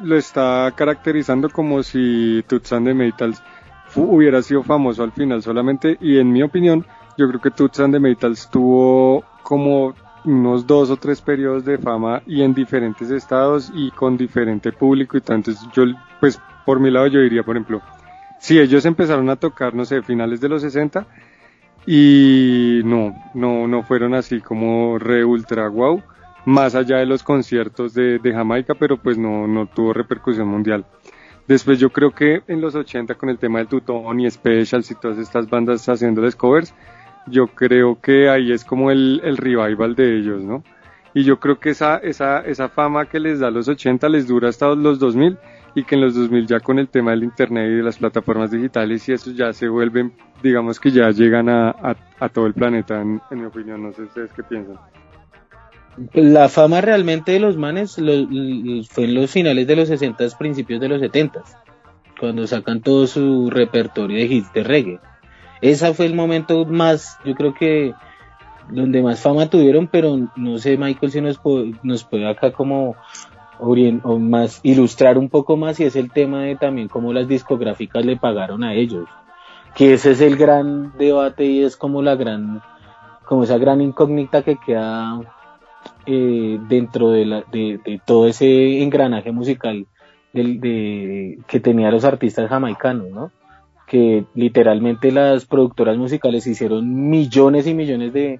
[0.04, 3.61] lo está caracterizando como si the Maytals fu-
[3.96, 6.86] hubiera sido famoso al final solamente, y en mi opinión,
[7.18, 11.78] yo creo que Toots and the Maytals tuvo como unos dos o tres periodos de
[11.78, 15.52] fama y en diferentes estados y con diferente público y tanto.
[15.52, 15.84] Entonces, yo,
[16.20, 17.82] pues, por mi lado yo diría, por ejemplo,
[18.40, 21.06] si ellos empezaron a tocar, no sé, finales de los 60,
[21.86, 26.02] y no, no, no fueron así como re ultra wow,
[26.46, 30.86] más allá de los conciertos de, de Jamaica, pero pues no, no tuvo repercusión mundial.
[31.52, 34.96] Después yo creo que en los 80 con el tema del Tutón y Specials y
[34.96, 36.74] todas estas bandas haciéndoles covers,
[37.28, 40.64] yo creo que ahí es como el, el revival de ellos, ¿no?
[41.14, 44.48] Y yo creo que esa, esa, esa fama que les da los 80 les dura
[44.48, 45.38] hasta los 2000
[45.76, 48.52] y que en los 2000 ya con el tema del internet y de las plataformas
[48.52, 52.54] digitales y eso ya se vuelven, digamos que ya llegan a, a, a todo el
[52.54, 54.78] planeta, en, en mi opinión, no sé ustedes qué piensan.
[56.14, 60.26] La fama realmente de los manes lo- lo- fue en los finales de los 60
[60.38, 61.44] principios de los 70
[62.20, 65.00] cuando sacan todo su repertorio de hits de reggae.
[65.62, 67.94] Esa fue el momento más yo creo que
[68.70, 72.96] donde más fama tuvieron pero no sé Michael si nos puede, nos puede acá como
[73.60, 78.04] o más ilustrar un poco más y es el tema de también cómo las discográficas
[78.04, 79.08] le pagaron a ellos
[79.76, 82.62] que ese es el gran debate y es como la gran
[83.26, 85.20] como esa gran incógnita que queda
[86.06, 89.86] eh, dentro de, la, de, de todo ese engranaje musical
[90.34, 93.32] que tenía los artistas jamaicanos, ¿no?
[93.88, 98.40] Que literalmente las productoras musicales hicieron millones y millones de,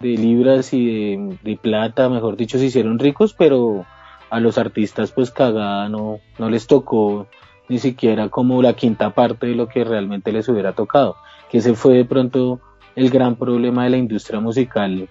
[0.00, 3.86] libras y de, de plata, mejor dicho, se hicieron ricos, pero
[4.28, 7.26] a los artistas pues cagada no, no les tocó
[7.68, 11.16] ni siquiera como la quinta parte de lo que realmente les hubiera tocado.
[11.50, 12.60] Que ese fue de pronto
[12.96, 15.08] el gran problema de la industria musical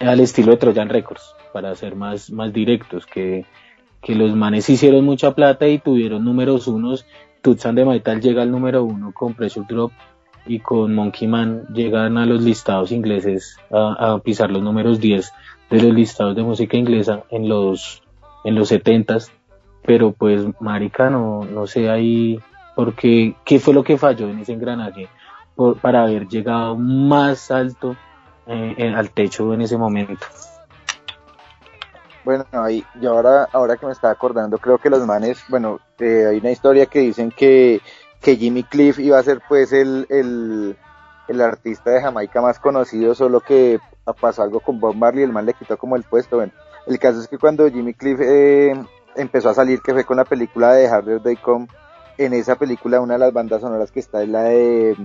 [0.00, 3.44] al estilo de Trojan Records, para ser más, más directos, que,
[4.02, 7.06] que los manes hicieron mucha plata y tuvieron números unos.
[7.42, 9.92] Tutsan de Metal llega al número uno con Pressure Drop
[10.46, 15.32] y con Monkey Man llegan a los listados ingleses a, pisar los números 10
[15.70, 18.02] de los listados de música inglesa en los
[18.44, 19.30] en los 70s
[19.84, 22.38] pero pues marica no, no sé ahí
[22.74, 25.08] porque qué fue lo que falló en ese engranaje
[25.80, 27.96] para haber llegado más alto
[28.46, 30.26] eh, eh, al techo en ese momento
[32.24, 36.26] Bueno, ahí, yo ahora, ahora que me estaba acordando, creo que los manes, bueno, eh,
[36.28, 37.80] hay una historia que dicen que,
[38.20, 40.76] que Jimmy Cliff iba a ser pues el, el,
[41.28, 43.78] el artista de Jamaica más conocido, solo que
[44.14, 46.36] pasó algo con Bob Marley, el man le quitó como el puesto.
[46.36, 46.52] Bueno,
[46.86, 48.72] el caso es que cuando Jimmy Cliff eh,
[49.16, 51.66] empezó a salir, que fue con la película de Harder They Come,
[52.18, 54.96] en esa película una de las bandas sonoras que está es la de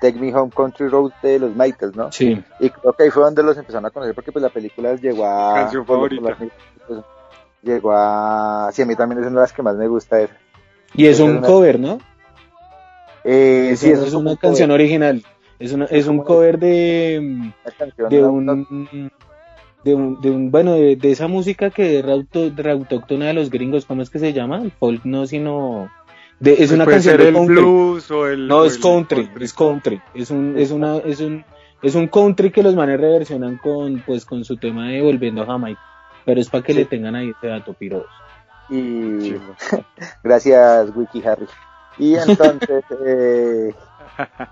[0.00, 2.12] Take Me Home Country Road de los Michaels, ¿no?
[2.12, 4.94] sí Y creo que ahí fue donde los empezaron a conocer porque pues la película
[4.94, 5.54] llegó a...
[5.54, 6.36] Canción favorita.
[6.86, 7.00] pues,
[7.62, 8.70] llegó a...
[8.72, 10.34] Sí, a mí también es una de las que más me gusta esa.
[10.94, 11.98] y es un una- cover no
[13.24, 15.22] Eh, sí, eso es una un canción cover, original
[15.58, 19.10] es una es un cover de una canción de un
[19.84, 23.84] de un, de un bueno de, de esa música que es autóctona de los gringos
[23.86, 25.90] cómo es que se llama el folk no sino
[26.40, 28.46] de, es Pues una canción ser de el country blues o el.
[28.48, 31.44] no o es el country es country es un es una es un
[31.82, 35.46] es un country que los manes reversionan con pues con su tema de volviendo a
[35.46, 35.80] Jamaica
[36.24, 36.78] pero es para que Sí.
[36.80, 38.04] le tengan ahí ese dato piros
[38.68, 39.36] Y Sí.
[40.22, 41.46] gracias, Wiki Harry.
[41.98, 43.74] Y entonces, eh,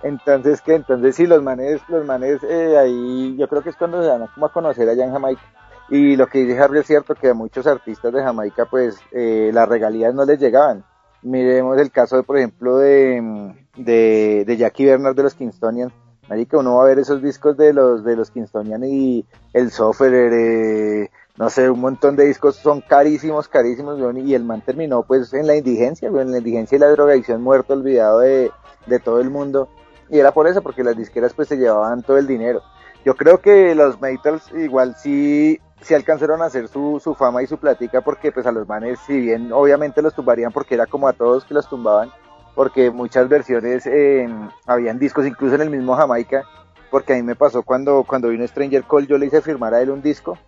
[0.03, 0.75] entonces, ¿qué?
[0.75, 4.22] Entonces, sí, los manes, los manes, eh, ahí, yo creo que es cuando se dan
[4.22, 5.42] a como a conocer allá en Jamaica.
[5.88, 9.51] Y lo que dice Harry es cierto, que a muchos artistas de Jamaica, pues, eh,
[9.53, 10.83] las regalías no les llegaban.
[11.26, 15.92] Miremos el caso, de, por ejemplo, de, de, de Jackie Bernard de los Kingstonians.
[16.28, 20.32] Marica, uno va a ver esos discos de los, de los Kingstonian y el Sufferer,
[20.32, 25.34] eh, no sé, un montón de discos son carísimos, carísimos, y el man terminó pues
[25.34, 28.52] en la indigencia, en la indigencia y la drogadicción, muerto, olvidado de,
[28.86, 29.68] de todo el mundo.
[30.08, 32.62] Y era por eso, porque las disqueras pues se llevaban todo el dinero.
[33.04, 37.46] Yo creo que los Metals igual sí, sí alcanzaron a hacer su, su fama y
[37.46, 41.08] su platica, porque pues a los manes, si bien obviamente los tumbarían, porque era como
[41.08, 42.10] a todos que los tumbaban,
[42.54, 44.28] porque muchas versiones eh,
[44.66, 46.44] habían discos, incluso en el mismo Jamaica,
[46.90, 49.82] porque a mí me pasó cuando, cuando vino Stranger Call, yo le hice firmar a
[49.82, 50.38] él un disco,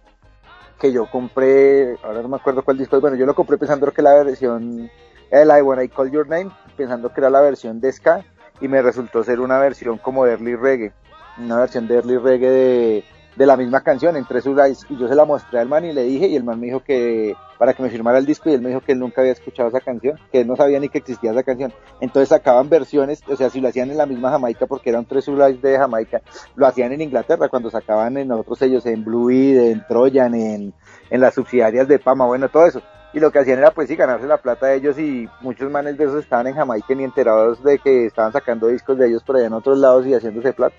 [0.80, 4.00] que yo compré, ahora no me acuerdo cuál disco bueno, yo lo compré pensando que
[4.00, 4.90] la versión
[5.30, 8.24] era la de When I Call Your Name, pensando que era la versión de Ska,
[8.60, 10.92] y me resultó ser una versión como de early reggae,
[11.38, 13.04] una versión de early reggae de,
[13.38, 15.92] de la misma canción, entre sus eyes, y yo se la mostré al man y
[15.92, 18.54] le dije, y el man me dijo que para que me firmara el disco, y
[18.54, 20.88] él me dijo que él nunca había escuchado esa canción, que él no sabía ni
[20.88, 24.30] que existía esa canción, entonces sacaban versiones, o sea, si lo hacían en la misma
[24.30, 26.20] Jamaica, porque era un tres Eyes de Jamaica,
[26.56, 30.74] lo hacían en Inglaterra, cuando sacaban en otros sellos, en Blue Eid, en Troyan, en,
[31.08, 32.82] en las subsidiarias de Pama, bueno, todo eso.
[33.12, 35.96] Y lo que hacían era pues sí ganarse la plata de ellos y muchos manes
[35.96, 39.36] de esos estaban en Jamaica ni enterados de que estaban sacando discos de ellos por
[39.36, 40.74] allá en otros lados y haciéndose plata.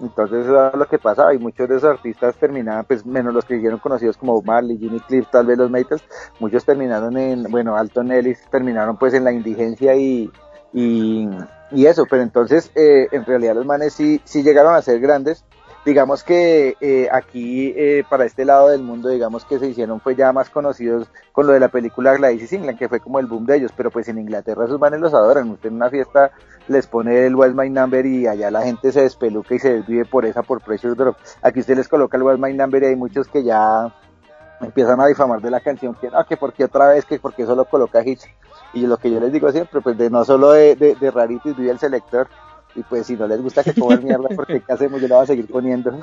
[0.00, 3.44] Entonces eso era lo que pasaba y muchos de esos artistas terminaban, pues menos los
[3.44, 6.04] que hicieron conocidos como Marley, Jimmy Cliff, tal vez los Maytals,
[6.38, 10.30] muchos terminaron en, bueno, Alton Ellis terminaron pues en la indigencia y,
[10.72, 11.28] y,
[11.72, 15.44] y eso, pero entonces eh, en realidad los manes sí, sí llegaron a ser grandes.
[15.84, 20.16] Digamos que eh, aquí eh, para este lado del mundo, digamos que se hicieron pues
[20.16, 23.26] ya más conocidos con lo de la película Gladys y England, que fue como el
[23.26, 25.50] boom de ellos, pero pues en Inglaterra esos manes los adoran.
[25.50, 26.32] Usted en una fiesta
[26.66, 30.04] les pone el What's My Number y allá la gente se despeluca y se desvive
[30.04, 31.16] por esa, por Pressure Drop.
[31.42, 33.90] Aquí usted les coloca el What's My Number y hay muchos que ya
[34.60, 37.64] empiezan a difamar de la canción, que no, que porque otra vez, que porque solo
[37.64, 38.26] coloca hits.
[38.74, 41.56] Y lo que yo les digo siempre, pues de no solo de, de, de Rarities
[41.56, 42.28] vive el selector,
[42.78, 45.00] y pues si no les gusta que coman mierda, porque ¿qué hacemos?
[45.00, 45.98] Yo la voy a seguir poniendo.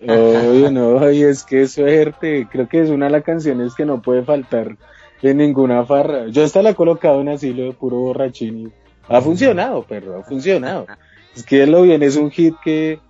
[0.00, 2.46] Oye, no, y es que suerte.
[2.50, 4.76] Creo que es una de las canciones que no puede faltar
[5.22, 6.26] en ninguna farra.
[6.28, 8.72] Yo hasta la he colocado en asilo de puro borrachín
[9.08, 10.86] ha funcionado, perro, ha funcionado.
[11.34, 13.00] Es que lo bien, es un hit que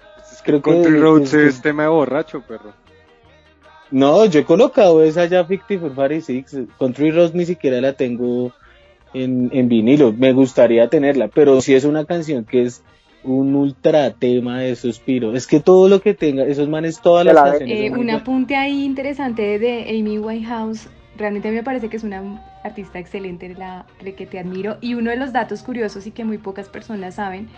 [0.45, 0.70] creo que...
[0.70, 2.72] Country Roads que- es tema de borracho, perro.
[3.90, 6.68] No, yo he colocado esa ya 5446.
[6.78, 8.53] Country Roads ni siquiera la tengo
[9.14, 10.12] en, en vinilo.
[10.12, 12.82] Me gustaría tenerla, pero si es una canción que es
[13.24, 15.34] un ultra tema de suspiro.
[15.36, 17.78] Es que todo lo que tenga, esos manes, todas las la- canciones.
[17.80, 20.88] Eh, un apunte ahí interesante de Amy Winehouse.
[21.16, 24.78] Realmente me parece que es una artista excelente, la la que te admiro.
[24.80, 27.48] Y uno de los datos curiosos y que muy pocas personas saben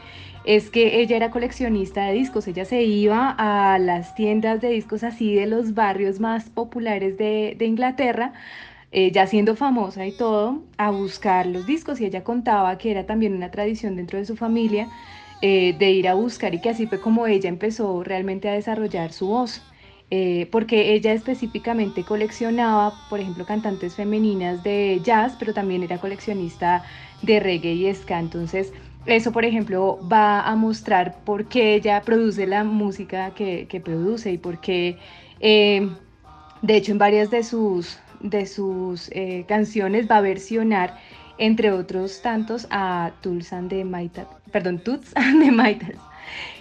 [0.44, 2.46] es que ella era coleccionista de discos.
[2.48, 7.54] Ella se iba a las tiendas de discos así de los barrios más populares de,
[7.58, 8.32] de Inglaterra
[9.12, 13.34] ya siendo famosa y todo, a buscar los discos y ella contaba que era también
[13.34, 14.88] una tradición dentro de su familia
[15.42, 19.12] eh, de ir a buscar y que así fue como ella empezó realmente a desarrollar
[19.12, 19.62] su voz.
[20.10, 26.84] Eh, porque ella específicamente coleccionaba, por ejemplo, cantantes femeninas de jazz, pero también era coleccionista
[27.22, 28.20] de reggae y ska.
[28.20, 28.72] Entonces,
[29.06, 34.32] eso, por ejemplo, va a mostrar por qué ella produce la música que, que produce
[34.32, 34.98] y por qué,
[35.40, 35.90] eh,
[36.62, 40.98] de hecho, en varias de sus, de sus eh, canciones va a versionar,
[41.38, 44.82] entre otros tantos, a Tulsan de Maitas, perdón,
[45.40, 45.96] de Maitas.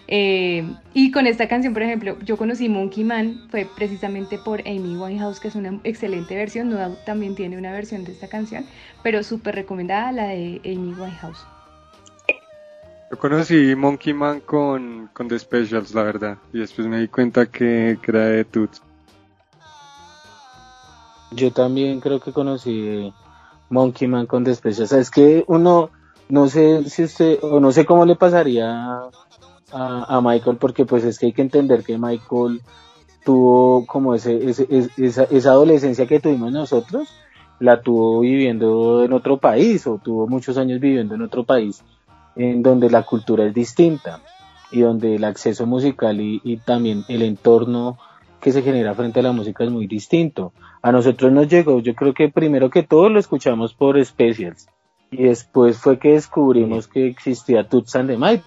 [0.08, 4.96] Eh, y con esta canción, por ejemplo, yo conocí Monkey Man, fue precisamente por Amy
[4.98, 6.70] Winehouse, que es una excelente versión.
[6.70, 8.66] No también tiene una versión de esta canción,
[9.02, 11.46] pero súper recomendada la de Amy Winehouse.
[13.12, 17.46] Yo conocí Monkey Man con, con The Specials, la verdad, y después me di cuenta
[17.46, 18.82] que, que era de Toots.
[21.36, 23.14] Yo también creo que conocí
[23.70, 24.92] Monkey Man con The Specials.
[24.92, 25.90] Es que uno,
[26.30, 29.00] no sé si usted, o no sé cómo le pasaría
[29.72, 32.62] a, Michael, porque pues es que hay que entender que Michael
[33.26, 37.08] tuvo como ese, ese- es- esa, esa adolescencia que tuvimos nosotros,
[37.60, 41.84] la tuvo viviendo en otro país, o tuvo muchos años viviendo en otro país,
[42.36, 44.20] en donde la cultura es distinta
[44.72, 47.98] y donde el acceso musical y también el entorno
[48.42, 50.52] que se genera frente a la música es muy distinto.
[50.84, 54.68] A nosotros nos llegó, yo creo que primero que todo lo escuchamos por Specials
[55.12, 58.44] y después fue que descubrimos que existía Toots and the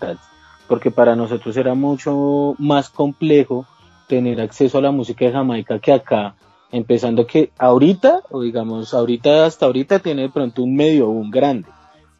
[0.68, 3.64] porque para nosotros era mucho más complejo
[4.06, 6.34] tener acceso a la música de Jamaica que acá,
[6.72, 11.70] empezando que ahorita, o digamos, ahorita hasta ahorita tiene de pronto un medio un grande,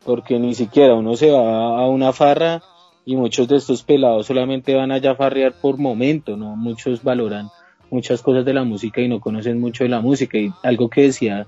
[0.03, 2.63] porque ni siquiera uno se va a una farra
[3.05, 6.57] y muchos de estos pelados solamente van allá a farrear por momento, ¿no?
[6.57, 7.51] Muchos valoran
[7.91, 10.39] muchas cosas de la música y no conocen mucho de la música.
[10.39, 11.47] Y algo que decía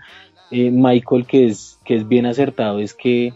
[0.51, 3.33] eh, Michael que es, que es bien acertado es que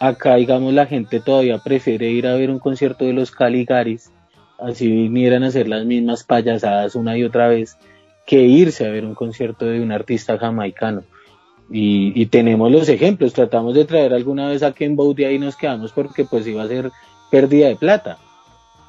[0.00, 4.10] acá, digamos, la gente todavía prefiere ir a ver un concierto de los Caligaris,
[4.58, 7.76] así vinieran a hacer las mismas payasadas una y otra vez,
[8.26, 11.04] que irse a ver un concierto de un artista jamaicano.
[11.70, 15.38] Y, y tenemos los ejemplos, tratamos de traer alguna vez a Ken Bow de ahí
[15.38, 16.90] nos quedamos porque pues iba a ser
[17.30, 18.18] pérdida de plata.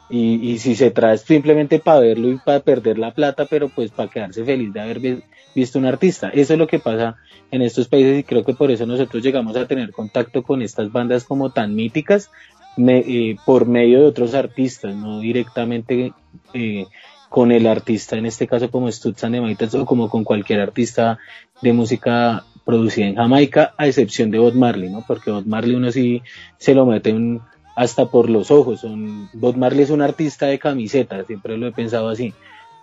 [0.09, 4.09] Y, si se trae simplemente para verlo y para perder la plata, pero pues para
[4.09, 5.19] quedarse feliz de haber vi-
[5.53, 6.29] visto un artista.
[6.29, 7.17] Eso es lo que pasa
[7.51, 10.91] en estos países y creo que por eso nosotros llegamos a tener contacto con estas
[10.93, 12.31] bandas como tan míticas
[12.77, 16.13] eh, por medio de otros artistas, no directamente
[16.53, 16.85] eh,
[17.29, 21.19] con el artista, en este caso como Stutz Maytals o como con cualquier artista
[21.61, 25.03] de música producida en Jamaica, a excepción de Bob Marley, ¿no?
[25.05, 26.21] Porque Bob Marley uno sí
[26.57, 27.41] se lo mete en-
[27.77, 28.79] hasta por los ojos.
[28.81, 32.33] Son, Bob Marley es un artista de camisetas, siempre lo he pensado así.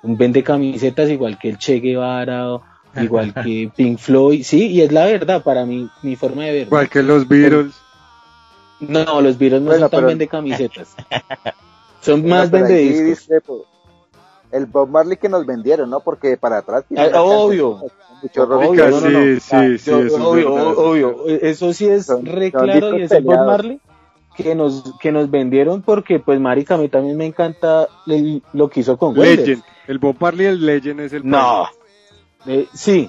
[0.04, 2.62] Un vende camisetas igual que el Che Guevara, o
[3.02, 6.66] igual que Pink Floyd, sí, y es la verdad para mí, mi forma de ver.
[6.68, 7.74] Igual que los Beatles.
[8.80, 10.94] No, no, los Beatles no Bueno, son tan pero- vende camisetas.
[12.00, 13.64] Son Bueno, más vende discrepo.
[14.52, 16.00] El Bob Marley que nos vendieron, ¿no?
[16.00, 17.80] Porque para atrás tiene Ah, obvio.
[18.22, 18.42] mucho.
[18.44, 19.22] Obvio, no, no, no.
[19.22, 22.98] Sí, sí, Ah, sí, yo- eso es obvio, obvio, eso sí es Son- re claro
[22.98, 23.46] y es el Bob.
[23.46, 23.80] Marley
[24.36, 28.68] que nos, que nos vendieron porque pues marica, a mí también me encanta el- lo
[28.68, 29.14] que hizo con.
[29.14, 29.62] Legend.
[29.86, 31.66] El Bob Marley, el Legend es el No,
[32.46, 33.08] Eh, sí,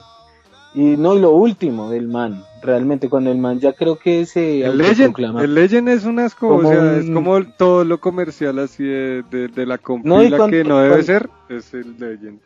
[0.73, 4.61] y no, y lo último del man, realmente cuando el man ya creo que se
[4.65, 7.99] El Legend, el Legend es un asco, Como o sea, un- es como todo lo
[7.99, 11.97] comercial así de, de, de la compila No, con- que no debe ser, es el
[11.99, 12.39] Legend.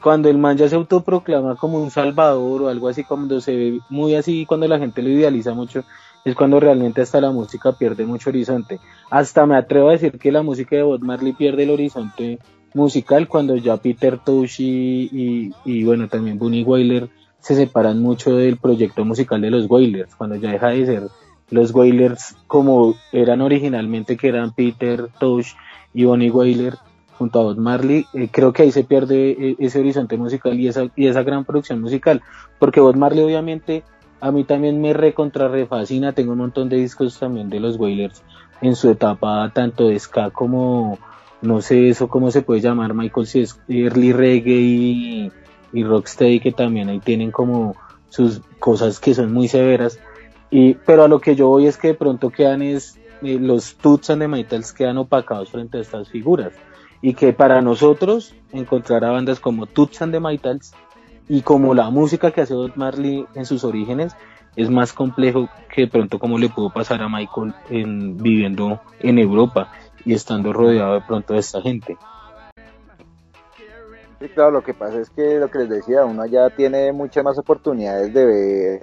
[0.00, 3.80] cuando el man ya se autoproclama como un salvador o algo así, cuando se ve
[3.90, 5.82] muy así, cuando la gente lo idealiza mucho,
[6.30, 8.78] es cuando realmente hasta la música pierde mucho horizonte.
[9.10, 12.38] Hasta me atrevo a decir que la música de Bob Marley pierde el horizonte
[12.74, 17.08] musical cuando ya Peter Tosh y, y, y, bueno, también Bunny Wailer
[17.40, 21.02] se separan mucho del proyecto musical de los Wailers, cuando ya deja de ser
[21.50, 25.52] los Wailers como eran originalmente, que eran Peter Tosh
[25.94, 26.74] y Bonnie Wailer
[27.16, 30.68] junto a Bob Marley, eh, creo que ahí se pierde eh, ese horizonte musical y
[30.68, 32.22] esa, y esa gran producción musical,
[32.58, 33.82] porque Bob Marley obviamente
[34.20, 38.22] a mí también me recontra refascina, tengo un montón de discos también de los Wailers
[38.60, 40.98] en su etapa tanto de ska como,
[41.42, 45.30] no sé eso cómo se puede llamar, Michael, si es early reggae
[45.72, 47.76] y, rocksteady que también ahí tienen como
[48.08, 50.00] sus cosas que son muy severas,
[50.50, 53.76] y, pero a lo que yo voy es que de pronto quedan es, eh, los
[53.76, 56.52] Toots and the Maytals quedan opacados frente a estas figuras.
[57.00, 60.20] Y que para nosotros encontrar a bandas como Toots and the
[61.28, 64.14] y como la música que hace Bob Marley en sus orígenes
[64.56, 69.70] es más complejo que pronto como le pudo pasar a Michael en, viviendo en Europa
[70.04, 71.96] y estando rodeado de pronto de esta gente.
[74.20, 77.22] Sí, claro, lo que pasa es que lo que les decía, uno allá tiene muchas
[77.22, 78.80] más oportunidades de ver,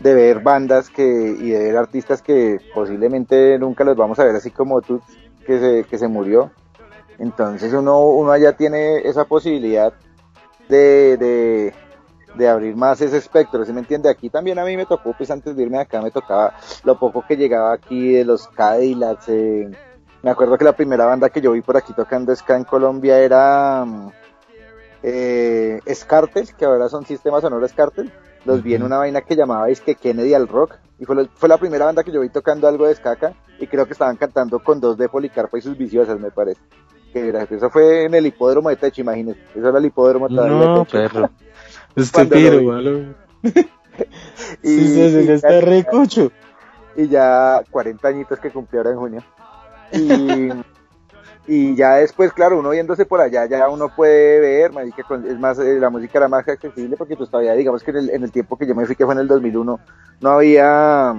[0.00, 4.36] de ver bandas que, y de ver artistas que posiblemente nunca los vamos a ver,
[4.36, 5.02] así como tú,
[5.44, 6.50] que se, que se murió.
[7.18, 9.92] Entonces uno, uno allá tiene esa posibilidad
[10.68, 11.74] de, de,
[12.34, 14.08] de abrir más ese espectro, ¿sí me entiende?
[14.08, 16.54] Aquí también a mí me tocó, pues antes de irme acá me tocaba
[16.84, 19.28] lo poco que llegaba aquí de los Cadillacs.
[19.28, 19.70] eh,
[20.22, 23.18] me acuerdo que la primera banda que yo vi por aquí tocando ska en Colombia
[23.18, 24.10] era mm,
[25.02, 28.10] eh, Scartel, que ahora son Sistema Sonoro Scartel.
[28.44, 30.76] Los vi en una vaina que llamaba es que Kennedy al Rock.
[30.98, 33.34] Y fue, lo- fue la primera banda que yo vi tocando algo de ska acá,
[33.58, 36.60] Y creo que estaban cantando con dos de Policarpa y sus viciosas, me parece.
[37.14, 39.40] Que era- eso fue en el hipódromo de Techo, imagínense.
[39.54, 40.98] Eso era el hipódromo todavía de No, Techo.
[40.98, 41.30] perro.
[41.96, 42.66] Este vi.
[42.66, 43.14] malo.
[44.64, 46.32] Y, Sí, sí, y está recucho.
[46.96, 49.22] y ya 40 añitos que cumplió ahora en junio.
[49.92, 50.48] Y,
[51.46, 55.60] y ya después, claro, uno viéndose por allá, ya uno puede ver, marica, es más,
[55.60, 58.32] eh, la música era más accesible porque pues todavía, digamos que en el, en el
[58.32, 59.78] tiempo que yo me fui, que fue en el 2001,
[60.20, 61.14] no había,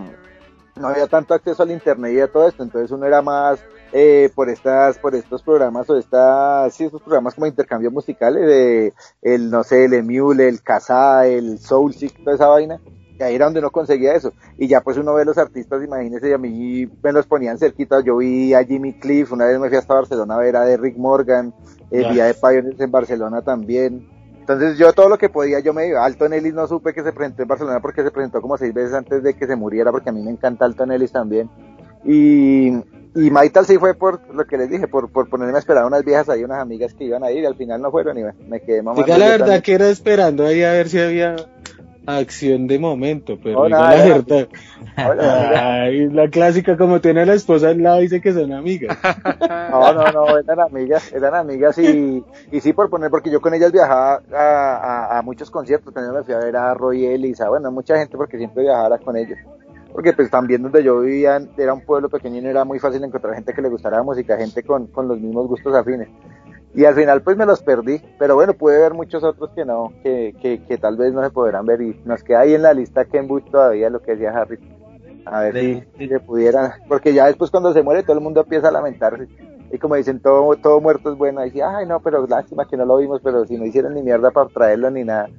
[0.76, 3.64] no había tanto acceso al internet y a todo esto, entonces uno era más
[3.98, 8.94] eh, por estas, por estos programas o estas, sí, estos programas como intercambio musicales de
[9.22, 12.82] el, no sé, el Emule, el Kazaa, el Soulseek, toda esa vaina,
[13.18, 14.34] y ahí era donde uno conseguía eso.
[14.58, 18.02] Y ya pues uno ve los artistas, imagínese, y a mí me los ponían cerquita.
[18.02, 20.98] Yo vi a Jimmy Cliff, una vez me fui hasta Barcelona a ver a Derrick
[20.98, 21.54] Morgan,
[21.90, 22.12] el Ya.
[22.12, 24.06] día de Pioneers en Barcelona también.
[24.42, 26.04] Entonces yo todo lo que podía, yo me iba.
[26.04, 28.94] Alton Ellis no supe que se presentó en Barcelona porque se presentó como seis veces
[28.94, 31.50] antes de que se muriera, porque a mí me encanta Alton Ellis también.
[32.04, 32.74] Y,
[33.16, 36.04] y Maital sí fue por lo que les dije, por, por ponerme a esperar unas
[36.04, 38.38] viejas ahí, unas amigas que iban a ir, y al final no fueron y bueno,
[38.48, 39.04] me quedé mamando.
[39.06, 39.62] Diga la verdad también.
[39.62, 41.36] que era esperando ahí a ver si había
[42.06, 44.48] acción de momento, pero diga nada, la verdad.
[44.98, 45.82] Hola, amiga.
[45.82, 48.98] Ay, la clásica, como tiene a la esposa al lado, dice que son amigas.
[49.72, 53.54] No, no, no, eran amigas, eran amigas y, y sí por poner, porque yo con
[53.54, 57.42] ellas viajaba a, a, a muchos conciertos, también me fui a ver a Roy Ellis,
[57.42, 59.40] a bueno, mucha gente porque siempre viajaba con ellos.
[59.96, 63.02] Porque pues también donde yo vivía era un pueblo pequeño y no era muy fácil
[63.02, 66.10] encontrar gente que le gustara la música, gente con, con los mismos gustos afines.
[66.74, 69.94] Y al final pues me los perdí, pero bueno, pude ver muchos otros que no,
[70.04, 72.74] que, que, que tal vez no se podrán ver y nos queda ahí en la
[72.74, 74.60] lista Kenwood todavía lo que decía Harry.
[75.24, 78.42] A ver si, si se pudieran, porque ya después cuando se muere todo el mundo
[78.42, 79.30] empieza a lamentarse.
[79.76, 81.42] Y como dicen, todo, todo muerto es bueno.
[81.42, 84.02] Y dice, ay, no, pero lástima que no lo vimos, pero si no hicieron ni
[84.02, 85.30] mierda para traerlo ni nada.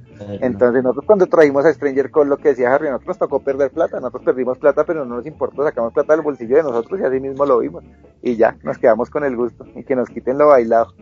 [0.41, 3.71] Entonces, nosotros cuando trajimos a Stranger Call, lo que decía Harry, nosotros nos tocó perder
[3.71, 3.97] plata.
[3.99, 5.63] Nosotros perdimos plata, pero no nos importó.
[5.63, 7.83] Sacamos plata del bolsillo de nosotros y así mismo lo vimos.
[8.21, 9.65] Y ya, nos quedamos con el gusto.
[9.75, 10.93] Y que nos quiten lo bailado.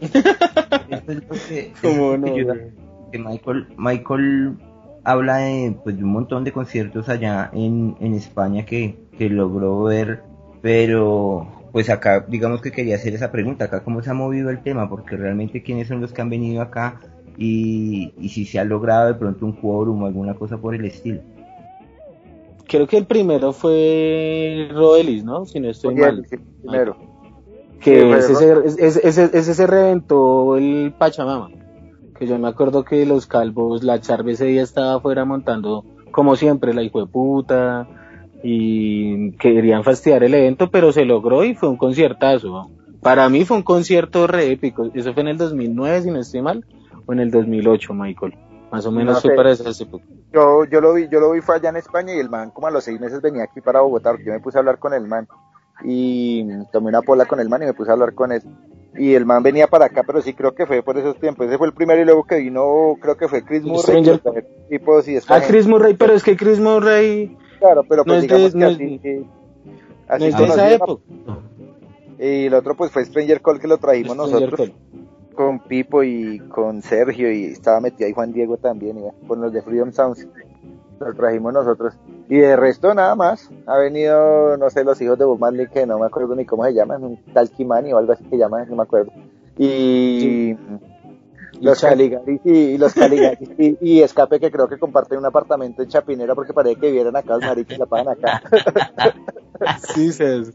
[0.00, 0.18] Esto
[1.12, 2.72] es lo que, ¿Cómo es lo no, que yo- güey?
[3.12, 4.56] que Michael, Michael
[5.04, 9.82] habla de, pues, de un montón de conciertos allá en, en España que, que logró
[9.82, 10.22] ver,
[10.62, 14.62] pero pues acá digamos que quería hacer esa pregunta, acá cómo se ha movido el
[14.62, 17.00] tema, porque realmente quiénes son los que han venido acá
[17.38, 20.84] y, y si se ha logrado de pronto un quórum o alguna cosa por el
[20.84, 21.20] estilo.
[22.68, 25.44] Creo que el primero fue Roelis, ¿no?
[25.44, 26.26] Si no estoy Oye, mal.
[26.62, 26.96] primero.
[27.80, 31.50] Que Sí, fue ese, se, ese, ese- ese se reventó el Pachamama.
[32.18, 36.36] Que yo me acuerdo que los calvos, la Charve ese día estaba afuera montando, como
[36.36, 37.88] siempre, la hijo de puta.
[38.42, 42.70] Y querían fastidiar el evento, pero se logró y fue un conciertazo.
[43.00, 44.90] Para mí fue un concierto re épico.
[44.94, 46.64] Eso fue en el 2009, si no estoy mal,
[47.06, 48.34] o en el 2008, Michael.
[48.70, 50.06] Más o menos No fue para esas épocas.
[50.32, 52.68] Yo, yo lo vi, yo lo vi fue allá en España y el man como
[52.68, 54.94] a los seis meses venía aquí para Bogotá, porque yo me puse a hablar con
[54.94, 55.28] el man
[55.84, 58.42] y tomé una pola con el man y me puse a hablar con él.
[58.94, 61.46] Y el man venía para acá, pero sí creo que fue por esos tiempos.
[61.46, 64.20] Ese fue el primero y luego que vino, creo que fue Chris Murray.
[64.70, 65.40] Y pues, Ah.
[65.46, 68.58] Chris Murray, pero es que Chris Murray Claro, pero no pues es de- digamos que
[68.58, 71.02] no es- así, no así es de esa época.
[72.18, 74.70] Y el otro pues fue Stranger Call que lo trajimos Stranger nosotros
[75.34, 79.52] con Pipo y con Sergio y estaba metido ahí Juan Diego también, y con los
[79.52, 80.26] de Freedom Sounds.
[81.00, 81.94] Lo trajimos nosotros.
[82.28, 83.50] Y de resto nada más.
[83.66, 86.64] Ha venido, no sé, los hijos de Bob Marley, que no me acuerdo ni cómo
[86.64, 89.10] se llaman, un tal Kimani o algo así que llaman, no me acuerdo.
[89.58, 90.54] Y
[91.62, 91.80] los.
[91.80, 95.88] Caligaris y, y los Caligaris y, y Escape que creo que comparten un apartamento en
[95.88, 98.42] Chapinera porque parece que vieran acá los maricos y la pagan acá.
[99.94, 100.52] Sí, Cés.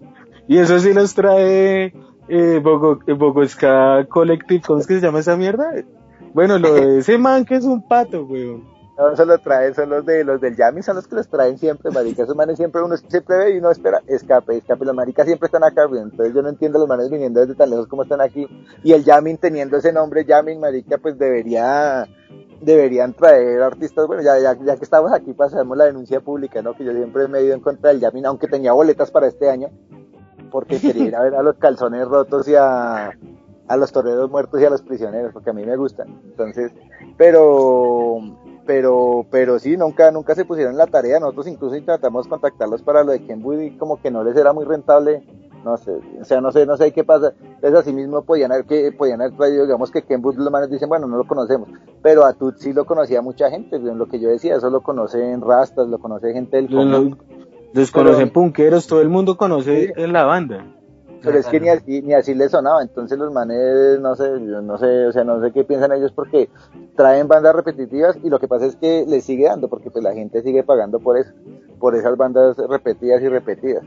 [0.49, 1.93] Y eso sí los trae
[2.28, 5.72] eh, Bogo, eh, Bogosca Collective, ¿cómo es que se llama esa mierda?
[6.34, 8.76] Bueno, lo de ese man que es un pato, weón.
[8.98, 11.60] No, eso lo traen, son los de los del Yami, son los que los traen
[11.60, 12.24] siempre, marica.
[12.24, 14.86] Esos manes siempre uno siempre ve y uno espera, escape, escape.
[14.86, 15.84] Los maricas siempre están acá.
[15.84, 18.48] Entonces yo no entiendo los manes viniendo desde tan lejos como están aquí.
[18.84, 22.08] Y el Yamin teniendo ese nombre, Yamin, marica, pues debería,
[22.60, 24.08] deberían traer artistas.
[24.08, 26.74] Bueno, ya, ya, ya que estamos aquí, pasamos la denuncia pública, ¿no?
[26.74, 29.48] Que yo siempre me he ido en contra del Yamin, aunque tenía boletas para este
[29.48, 29.70] año.
[30.50, 33.12] Porque quería ir a ver a los calzones rotos y a,
[33.68, 36.08] a los toreros muertos y a los prisioneros, porque a mí me gustan.
[36.24, 36.72] Entonces,
[37.16, 38.22] pero,
[38.68, 41.20] pero, pero sí, nunca, nunca se pusieron en la tarea.
[41.20, 44.65] Nosotros incluso intentamos contactarlos para lo de Kenwood y como que no les era muy
[44.65, 45.24] rentable.
[45.63, 45.91] No sé,
[46.22, 47.34] o sea, no sé, no sé qué pasa.
[47.41, 50.88] Entonces así mismo podían haber que, podían haber traído, digamos que Kenwood los manes dicen,
[50.88, 51.70] bueno, no lo conocemos.
[52.03, 54.82] Pero a Tut sí lo conocía mucha gente, en lo que yo decía, eso lo
[54.82, 57.18] conocen rastas, lo conoce gente del Los,
[57.74, 60.76] los conocen punqueros, todo el mundo conoce en la banda.
[61.24, 64.78] Pero es que ni así, ni así le sonaba, entonces los manes, no sé, no
[64.78, 66.49] sé, o sea, no sé qué piensan ellos porque
[66.95, 70.13] traen bandas repetitivas y lo que pasa es que les sigue dando, porque pues la
[70.13, 71.32] gente sigue pagando por eso,
[71.80, 73.84] por esas bandas repetidas y repetidas.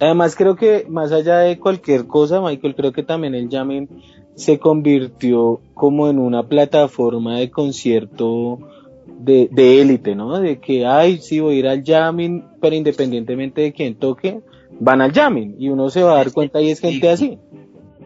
[0.00, 3.88] Además creo que más allá de cualquier cosa, Michael, creo que también el jamming
[4.34, 8.58] se convirtió como en una plataforma de concierto
[9.06, 10.40] de, de élite, ¿no?
[10.40, 14.40] De que, ay, sí, voy a ir al jamming, pero independientemente de quién toque,
[14.80, 17.38] van al jamming y uno se va a dar cuenta y es gente así.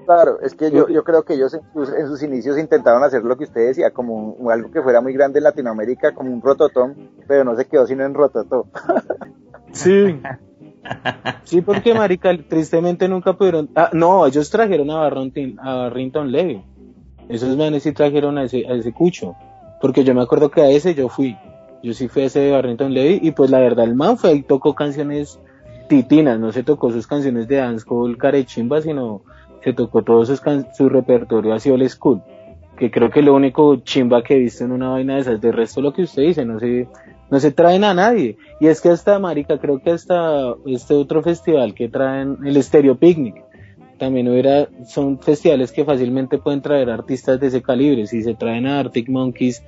[0.06, 3.22] Claro, es que yo, yo creo que ellos en sus, en sus inicios intentaron hacer
[3.24, 6.40] lo que usted decía, como un- algo que fuera muy grande en Latinoamérica, como un
[6.40, 8.66] rototón, pero no se quedó sino en rototó.
[9.72, 10.18] Sí.
[11.44, 13.68] Sí, porque marica, tristemente nunca pudieron.
[13.76, 16.64] Ah, no, ellos trajeron a Barrington, a Barrington Levy.
[17.28, 19.34] Esos manes sí trajeron a ese, a ese cucho.
[19.82, 21.36] Porque yo me acuerdo que a ese yo fui.
[21.82, 24.32] Yo sí fui a ese de Barrington Levy y pues la verdad el man fue
[24.32, 25.38] y tocó canciones
[25.88, 29.22] titinas, no se tocó sus canciones de dancehall carechimba, sino
[29.64, 32.22] se tocó todo sus can- su repertorio así old school.
[32.76, 35.50] Que creo que lo único chimba que he visto en una vaina de esas, de
[35.50, 36.86] resto lo que usted dice, no se,
[37.28, 38.36] no se traen a nadie.
[38.60, 42.96] Y es que hasta, marica, creo que hasta este otro festival que traen, el Stereo
[42.96, 43.34] Picnic,
[43.98, 48.06] también hubiera, son festivales que fácilmente pueden traer artistas de ese calibre.
[48.06, 49.60] Si se traen a Arctic Monkeys,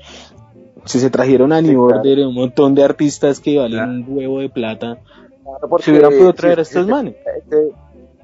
[0.84, 1.82] si se trajeron a New.
[1.82, 4.98] Order, un montón de artistas que valen un huevo de plata,
[5.68, 7.16] porque, si hubieran podido traer a estos manes.
[7.46, 7.72] ese,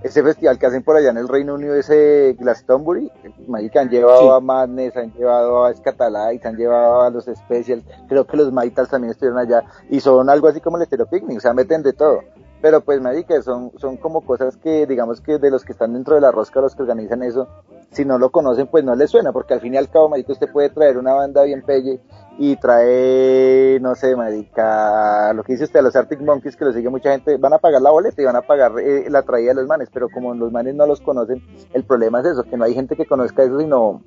[0.02, 3.10] ese festival que hacen por allá en el Reino Unido, ese Glastonbury,
[3.48, 4.28] marica, han llevado Sí.
[4.36, 8.90] a Madness, han llevado a Scatalites, han llevado a los Specials, creo que los Maitals
[8.90, 11.92] también estuvieron allá, y son algo así como el Stereo Picnic, o sea, meten de
[11.92, 12.20] todo.
[12.62, 16.14] Pero pues, marica, son, son como cosas que, digamos que de los que están dentro
[16.14, 17.46] de la rosca, los que organizan eso,
[17.90, 20.32] si no lo conocen, pues no les suena, porque al fin y al cabo, marica,
[20.32, 22.00] usted puede traer una banda bien pelle
[22.38, 26.72] y trae, no sé, marica, lo que dice usted, a los Arctic Monkeys, que lo
[26.72, 29.50] sigue mucha gente, van a pagar la boleta y van a pagar eh, la traída
[29.50, 31.42] de los manes, pero como los manes no los conocen,
[31.72, 34.02] el problema es eso, que no hay gente que conozca eso, sino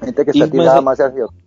[0.00, 1.40] gente que está más tirada a- más hacia otros.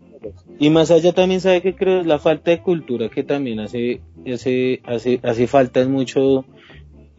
[0.60, 4.02] Y más allá también sabe que creo es la falta de cultura que también hace,
[4.32, 6.46] hace, hace, hace falta en mucho,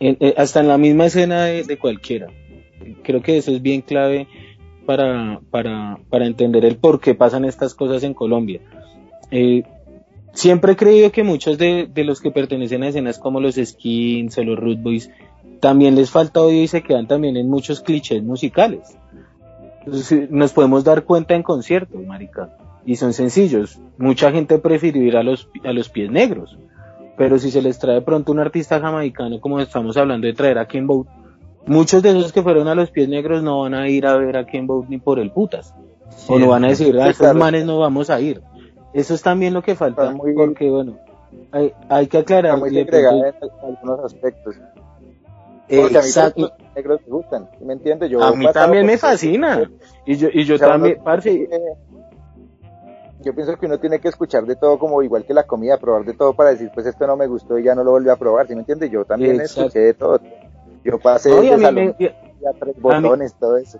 [0.01, 2.29] eh, hasta en la misma escena de, de cualquiera.
[3.03, 4.29] Creo que eso es bien clave
[4.87, 8.61] para, para, para entender el por qué pasan estas cosas en Colombia.
[9.31, 9.65] Eh,
[10.33, 14.39] siempre he creído que muchos de, de los que pertenecen a escenas como los Skins
[14.39, 15.11] o los Root Boys
[15.61, 18.97] también les falta oído y se quedan también en muchos clichés musicales.
[19.85, 23.79] Entonces, nos podemos dar cuenta en conciertos, marica y son sencillos.
[23.99, 26.57] Mucha gente prefirió ir a los, a los pies negros.
[27.19, 30.67] Pero si se les trae pronto un artista jamaicano, como estamos hablando de traer a
[30.67, 31.07] Ken Boat,
[31.67, 34.37] muchos de esos que fueron a los pies negros no van a ir a ver
[34.37, 35.75] a Ken Boat ni por el putas.
[36.29, 38.41] o no van a decir, a Sí, esos manes no vamos a ir.
[38.95, 40.99] Eso es también lo que falta, muy- porque bueno,
[41.51, 42.59] hay, hay que aclarar.
[42.59, 43.17] Muy de pronto-
[43.63, 44.55] en algunos aspectos.
[45.69, 46.53] Porque a mí Exacto.
[46.77, 48.09] negros me gustan, ¿sí ¿me entiendes?
[48.11, 49.69] Yo A mí pasaba también me fascina.
[50.07, 51.49] Y yo, y yo también, parce,
[53.27, 56.05] yo pienso que uno tiene que escuchar de todo como igual que la comida, probar
[56.05, 58.17] de todo para decir, pues esto no me gustó y ya no lo volví a
[58.17, 58.91] probar, ¿sí me entiendes?
[58.91, 59.63] Yo también Exacto.
[59.67, 60.21] escuché de todo.
[60.85, 62.07] Yo pasé No, de salón me-
[62.49, 63.79] a tres botones, todo eso.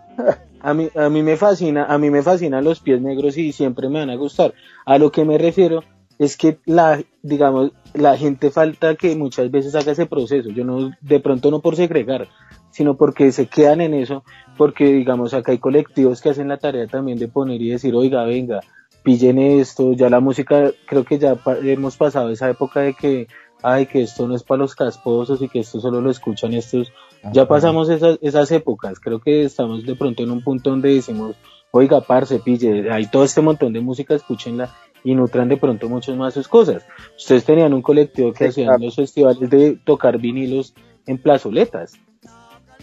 [0.61, 3.89] A mí, a mí me fascina, a mí me fascinan los pies negros y siempre
[3.89, 4.53] me van a gustar.
[4.85, 5.85] A lo que me refiero
[6.19, 10.49] es que la, digamos, la gente falta que muchas veces haga ese proceso.
[10.51, 12.27] Yo no, de pronto no por segregar,
[12.71, 14.25] sino porque se quedan en eso,
[14.57, 18.25] porque digamos acá hay colectivos que hacen la tarea también de poner y decir, oiga,
[18.25, 18.61] venga,
[19.07, 23.29] pillen esto, ya la música, creo que ya pa- hemos pasado esa época de que,
[23.63, 26.93] ay, que esto no es para los casposos y que esto solo lo escuchan estos,
[27.33, 31.37] ya pasamos esas, esas épocas, creo que estamos de pronto en un punto donde decimos,
[31.71, 36.15] oiga, parce, pille, hay todo este montón de música, escúchenla y nutran de pronto mucho
[36.17, 36.85] más sus cosas.
[37.17, 38.83] Ustedes tenían un colectivo que Sí, hacían claro.
[38.87, 40.75] los festivales de tocar vinilos
[41.07, 41.93] en plazoletas.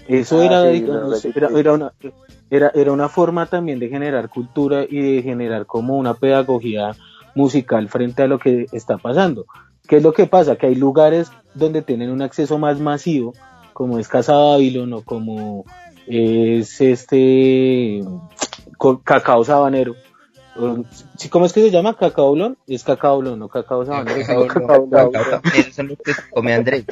[0.07, 1.93] Eso Ah, era, sí, digamos, era, era una,
[2.49, 6.95] era, era una forma también de generar cultura y de generar como una pedagogía
[7.35, 9.45] musical frente a lo que está pasando.
[9.87, 10.55] ¿Qué es lo que pasa?
[10.55, 13.33] Que hay lugares donde tienen un acceso más masivo,
[13.73, 15.65] como es Casa Babylon o como
[16.07, 18.03] es este
[19.03, 19.95] Cacao Sabanero.
[21.17, 21.97] ¿sí, ¿Cómo es que se llama?
[21.97, 22.57] ¿Cacaolón?
[22.67, 24.47] Es Cacaolón, no Cacao Sabanero.
[24.47, 25.11] Cacao Blon.
[25.55, 26.85] Eso es lo que come Andrés.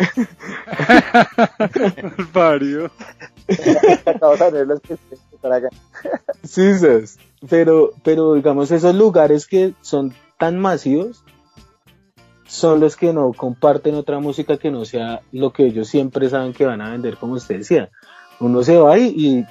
[6.43, 6.71] Sí.
[7.49, 11.23] Pero, pero digamos, esos lugares que son tan masivos
[12.45, 16.53] son los que no comparten otra música que no sea lo que ellos siempre saben
[16.53, 17.89] que van a vender, como usted decía.
[18.39, 19.45] Uno se va y, y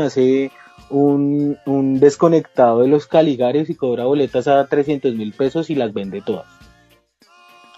[0.00, 0.50] hace
[0.90, 5.92] un, un desconectado de los caligares y cobra boletas a 300 mil pesos y las
[5.92, 6.46] vende todas.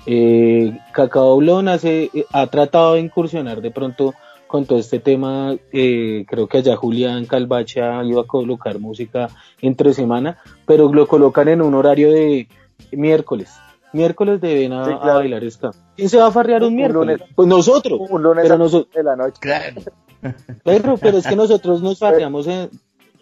[0.06, 4.14] Eh, Cacao Blon hace, eh, ha tratado de incursionar de pronto
[4.48, 5.54] con todo este tema.
[5.72, 9.28] eh, creo que allá Julián Calvacha iba a colocar música
[9.62, 12.48] entre semana, pero lo colocan en un horario de
[12.92, 13.52] miércoles.
[13.92, 15.18] Miércoles deben a, Sí, a claro.
[15.20, 15.70] bailar ska.
[15.96, 17.18] ¿Quién se va a farrear un, Un miércoles?
[17.20, 17.34] lunes.
[17.34, 18.00] Pues nosotros.
[18.10, 19.38] Un lunes Pero a las nosotros, de la noche.
[19.40, 19.80] Claro.
[20.64, 22.68] Perro, pero es que nosotros nos farreamos en...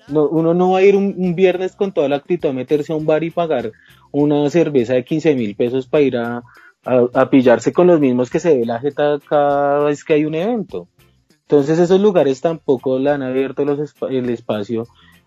[0.08, 2.92] no, uno no va a ir un, un viernes con toda la actitud a meterse
[2.92, 3.70] a un bar y pagar
[4.12, 6.42] una cerveza de 15 mil pesos para ir a,
[6.84, 10.24] a, a pillarse con los mismos que se ve la jeta cada vez que hay
[10.24, 10.88] un evento.
[11.48, 14.86] Entonces esos lugares tampoco le han abierto los el espacio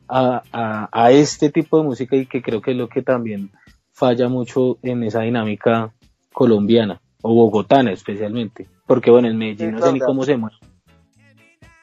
[0.10, 3.52] a, a, a este tipo de música y que creo que es lo que también
[3.94, 5.94] falla mucho en esa dinámica
[6.34, 8.68] colombiana o bogotana especialmente.
[8.86, 10.58] Porque bueno, en Medellín no sé ni cómo se mueve.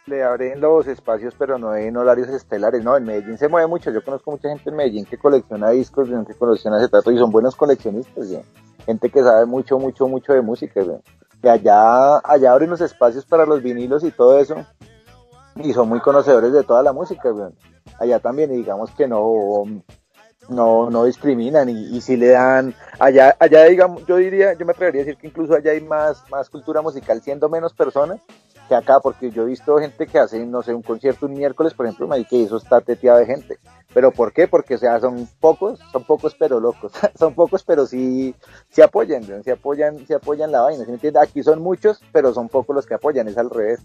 [0.06, 2.84] Le abren los espacios, pero no en horarios estelares.
[2.84, 3.90] No, en Medellín se mueve mucho.
[3.90, 7.56] Yo conozco mucha gente en Medellín que colecciona discos, que colecciona acetato y son buenos
[7.56, 8.28] coleccionistas.
[8.28, 8.38] ¿sí?
[8.84, 10.82] Gente que sabe mucho, mucho, mucho de música.
[10.82, 10.90] ¿sí?
[11.48, 14.56] Allá, allá abren los espacios para los vinilos y todo eso.
[15.56, 17.30] Y son muy conocedores de toda la música.
[17.32, 17.92] ¿sí?
[17.98, 19.64] Allá también, y digamos que no,
[20.48, 24.72] no, no discriminan y, y si le dan allá, allá digamos, yo diría, yo me
[24.72, 28.20] atrevería a decir que incluso allá hay más, más cultura musical siendo menos personas
[28.68, 31.74] que acá, porque yo he visto gente que hace, no sé, un concierto un miércoles,
[31.74, 33.58] por ejemplo, me que eso está teteado de gente.
[33.92, 34.46] ¿Pero por qué?
[34.48, 38.34] Porque, o sea, son pocos, son pocos pero locos, son pocos pero sí,
[38.68, 39.42] sí apoyan, ¿no?
[39.42, 41.20] sí apoyan, sí apoyan la vaina, ¿sí me entiende?
[41.20, 43.80] Aquí son muchos, pero son pocos los que apoyan, es al revés.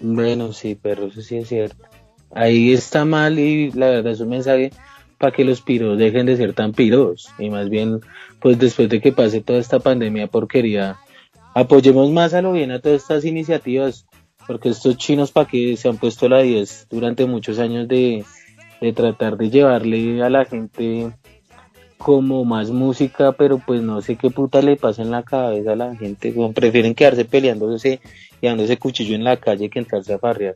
[0.00, 1.84] Bueno, sí, pero eso sí es cierto.
[2.32, 4.72] Ahí está mal y la verdad es un mensaje
[5.18, 8.00] para que los piros dejen de ser tan piros y más bien,
[8.40, 10.98] pues después de que pase toda esta pandemia porquería,
[11.54, 14.06] apoyemos más a lo bien a todas estas iniciativas,
[14.46, 18.24] porque estos chinos para que se han puesto la 10 durante muchos años de,
[18.80, 21.12] de tratar de llevarle a la gente
[21.98, 25.76] como más música, pero pues no sé qué puta le pasa en la cabeza a
[25.76, 28.00] la gente, prefieren quedarse peleándose
[28.40, 30.54] y dándose cuchillo en la calle que entrarse a farrear.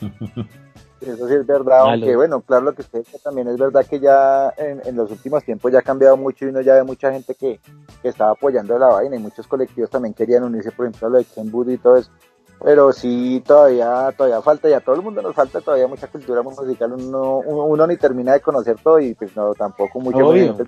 [1.06, 1.92] Eso sí es verdad, Malo.
[1.92, 5.10] aunque bueno, claro lo que usted dice también es verdad que ya en, en los
[5.10, 7.60] últimos tiempos ya ha cambiado mucho y uno ya ve mucha gente que,
[8.02, 11.18] que estaba apoyando la vaina y muchos colectivos también querían unirse, por ejemplo, a lo
[11.18, 12.10] de Ken Booty y todo eso.
[12.62, 16.42] Pero sí, todavía, todavía falta y a todo el mundo nos falta todavía mucha cultura
[16.42, 16.92] musical.
[16.92, 20.18] Uno, uno, uno ni termina de conocer todo y pues no, tampoco mucho.
[20.18, 20.66] Conocer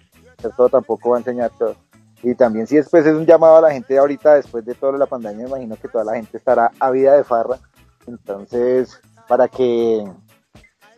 [0.56, 1.74] todo tampoco va a enseñar todo.
[2.22, 5.06] Y también si después es un llamado a la gente ahorita, después de toda la
[5.06, 7.58] pandemia, me imagino que toda la gente estará a vida de farra.
[8.06, 10.04] Entonces, para que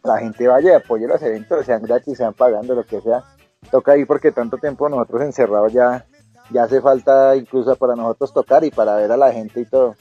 [0.09, 3.23] la gente vaya y apoye los eventos, sean gratis, sean pagando, lo que sea.
[3.71, 6.05] Toca ir porque tanto tiempo nosotros encerrados ya,
[6.51, 9.95] ya hace falta incluso para nosotros tocar y para ver a la gente y todo.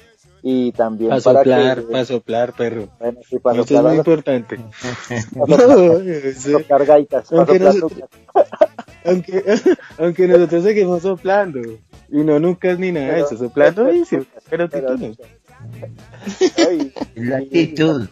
[0.43, 1.91] Y también Para para soplar, que...
[1.91, 2.87] para soplar, perro.
[2.99, 4.57] Bueno, sí, para Eso es soplar muy a los- importante.
[6.51, 8.09] tocar gaitas, Aunque nosotros-
[9.05, 9.43] aunque,
[9.97, 11.59] aunque nosotros seguimos soplando.
[12.09, 13.35] Y no nunca es ni nada de eso.
[13.37, 13.87] Soplando
[14.49, 15.17] pero Pero- títulos.
[16.67, 18.07] Ay, La actitud.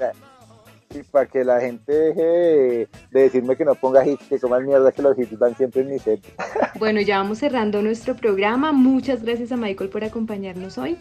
[0.95, 4.65] Y para que la gente deje de, de decirme que no ponga hits, que coman
[4.65, 6.21] mierda, que los hits van siempre en mi set.
[6.79, 8.71] Bueno, ya vamos cerrando nuestro programa.
[8.71, 10.97] Muchas gracias a Michael por acompañarnos hoy.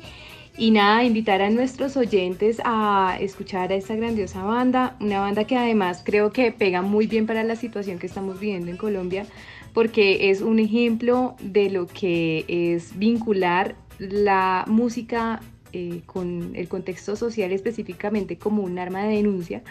[0.57, 5.57] Y nada, invitar a nuestros oyentes a escuchar a esta grandiosa banda, una banda que
[5.57, 9.27] además creo que pega muy bien para la situación que estamos viviendo en Colombia,
[9.73, 15.41] porque es un ejemplo de lo que es vincular la música
[15.75, 19.63] eh, con el contexto social específicamente como un arma de denuncia.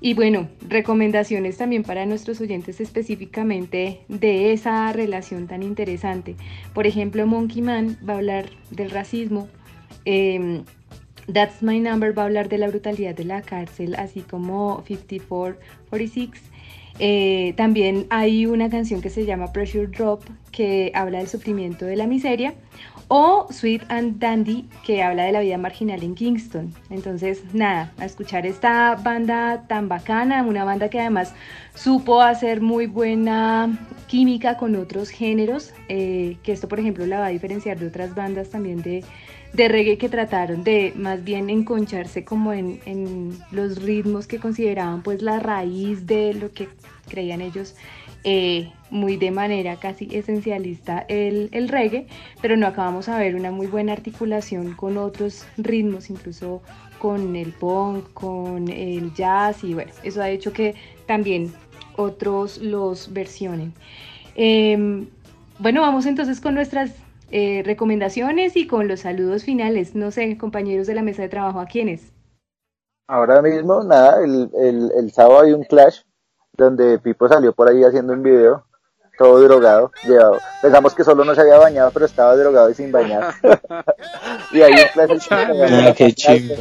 [0.00, 6.36] Y bueno, recomendaciones también para nuestros oyentes específicamente de esa relación tan interesante.
[6.72, 9.48] Por ejemplo, Monkey Man va a hablar del racismo.
[10.04, 10.62] eh,
[11.32, 16.42] That's My Number va a hablar de la brutalidad de la cárcel, así como 5446.
[16.98, 20.22] Eh, también hay una canción que se llama Pressure Drop
[20.52, 22.54] que habla del sufrimiento de la miseria
[23.08, 26.72] o Sweet and Dandy que habla de la vida marginal en Kingston.
[26.90, 31.34] Entonces, nada, a escuchar esta banda tan bacana, una banda que además
[31.74, 37.26] supo hacer muy buena química con otros géneros, eh, que esto por ejemplo la va
[37.26, 39.02] a diferenciar de otras bandas también de,
[39.52, 45.02] de reggae que trataron de más bien enconcharse como en, en los ritmos que consideraban
[45.02, 46.68] pues la raíz de lo que
[47.08, 47.74] creían ellos
[48.24, 52.06] eh, muy de manera casi esencialista el, reggae,
[52.40, 56.62] pero no acabamos a ver una muy buena articulación con otros ritmos, incluso
[56.98, 60.74] con el punk, con el jazz y bueno, eso ha hecho que
[61.06, 61.52] también
[61.96, 63.74] otros los versionen.
[64.36, 65.06] Eh,
[65.58, 66.92] bueno, vamos entonces con nuestras
[67.30, 69.94] eh, recomendaciones y con los saludos finales.
[69.94, 72.12] No sé, compañeros de la mesa de trabajo, ¿a quiénes?
[73.06, 76.00] Ahora mismo, nada, el, el, el sábado hay un clash
[76.56, 78.64] donde Pipo salió por ahí haciendo un video,
[79.18, 80.38] todo drogado, llevado.
[80.62, 83.34] Pensamos que solo no se había bañado, pero estaba drogado y sin bañar.
[84.52, 86.56] y ahí un clash Ah, qué chido.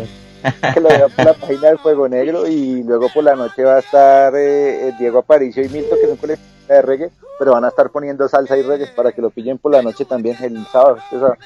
[0.73, 3.75] que lo veo por la página del Fuego Negro y luego por la noche va
[3.75, 7.69] a estar eh, Diego Aparicio y Milton, que son coleccionistas de reggae, pero van a
[7.69, 10.97] estar poniendo salsa y reggae para que lo pillen por la noche también el sábado.
[11.09, 11.37] sábado.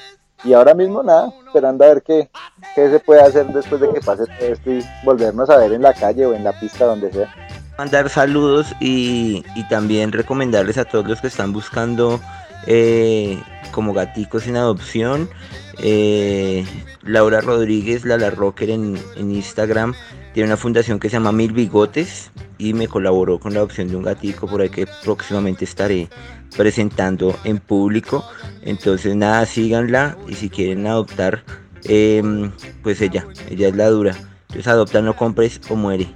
[0.44, 2.30] Y ahora mismo nada, esperando a ver qué,
[2.74, 5.82] qué se puede hacer después de que pase todo esto y volvernos a ver en
[5.82, 7.34] la calle o en la pista, donde sea.
[7.78, 12.20] Mandar saludos y, y también recomendarles a todos los que están buscando
[12.66, 15.30] eh, como gaticos en adopción.
[15.78, 16.66] Eh,
[17.02, 19.94] Laura Rodríguez, Lala Rocker en, Instagram,
[20.34, 23.96] tiene una fundación que se llama Mil Bigotes y me colaboró con la adopción de
[23.96, 26.08] un gatico por ahí que próximamente estaré
[26.56, 28.28] presentando en público.
[28.62, 31.44] Entonces nada, síganla y si quieren adoptar,
[31.84, 32.50] eh,
[32.82, 34.16] pues ella, ella es la dura.
[34.48, 36.08] Entonces adopta, no compres o muere.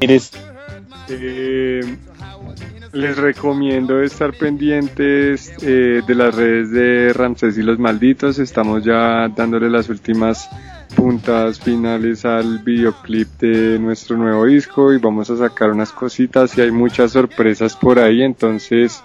[0.00, 0.32] Eres
[1.08, 1.80] eh,
[2.92, 8.38] les recomiendo estar pendientes eh, de las redes de Ramsés y los Malditos.
[8.38, 10.48] Estamos ya dándole las últimas
[10.94, 16.62] puntas finales al videoclip de nuestro nuevo disco y vamos a sacar unas cositas y
[16.62, 18.22] hay muchas sorpresas por ahí.
[18.22, 19.02] Entonces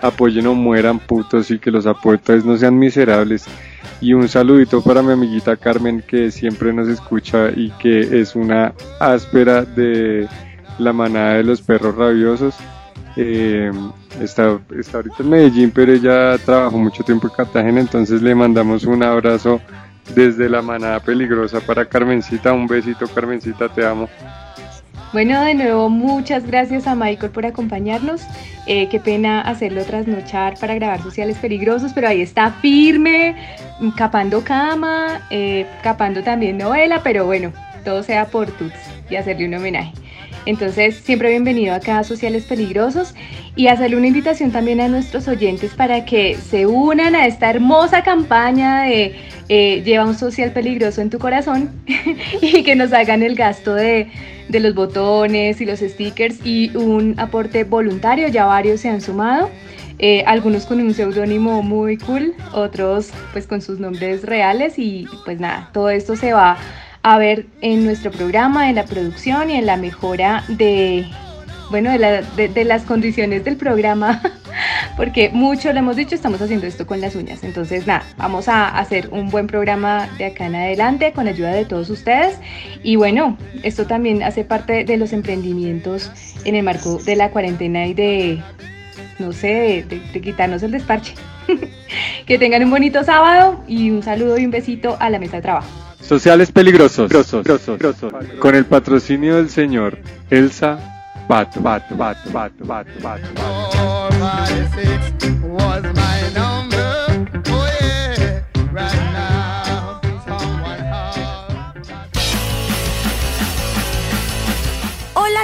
[0.00, 3.46] apoyen o mueran putos y que los aportes no sean miserables.
[4.00, 8.72] Y un saludito para mi amiguita Carmen que siempre nos escucha y que es una
[8.98, 10.26] áspera de
[10.80, 12.56] la manada de los perros rabiosos.
[13.16, 13.70] Eh,
[14.20, 18.84] está, está ahorita en Medellín, pero ella trabajó mucho tiempo en Cartagena, entonces le mandamos
[18.84, 19.60] un abrazo
[20.14, 22.52] desde la manada peligrosa para Carmencita.
[22.52, 24.08] Un besito, Carmencita, te amo.
[25.12, 28.22] Bueno, de nuevo, muchas gracias a Michael por acompañarnos.
[28.66, 33.34] Eh, qué pena hacerlo trasnochar para grabar sociales peligrosos, pero ahí está firme,
[33.96, 37.52] capando cama, eh, capando también novela, pero bueno,
[37.84, 38.72] todo sea por Tuts
[39.10, 39.92] y hacerle un homenaje.
[40.46, 43.14] Entonces, siempre bienvenido acá a Sociales Peligrosos
[43.56, 48.02] y hacerle una invitación también a nuestros oyentes para que se unan a esta hermosa
[48.02, 49.14] campaña de
[49.52, 51.70] eh, Lleva un social peligroso en tu corazón
[52.40, 54.08] y que nos hagan el gasto de,
[54.48, 58.28] de los botones y los stickers y un aporte voluntario.
[58.28, 59.50] Ya varios se han sumado.
[59.98, 65.40] Eh, algunos con un seudónimo muy cool, otros pues con sus nombres reales y pues
[65.40, 66.56] nada, todo esto se va
[67.02, 71.06] a ver en nuestro programa, en la producción y en la mejora de,
[71.70, 74.20] bueno, de, la, de, de, las condiciones del programa,
[74.96, 77.42] porque mucho lo hemos dicho, estamos haciendo esto con las uñas.
[77.42, 81.64] Entonces, nada, vamos a hacer un buen programa de acá en adelante con ayuda de
[81.64, 82.38] todos ustedes.
[82.82, 86.10] Y bueno, esto también hace parte de los emprendimientos
[86.44, 88.42] en el marco de la cuarentena y de,
[89.18, 91.14] no sé, de, de quitarnos el desparche.
[92.26, 95.42] que tengan un bonito sábado y un saludo y un besito a la mesa de
[95.42, 95.89] trabajo.
[96.10, 99.96] Sociales peligrosos, grosos, grosos, grosos, con el patrocinio del señor
[100.28, 100.76] Elsa
[101.28, 103.28] Pato, Pato, Pato, Pato, Pato, Pato,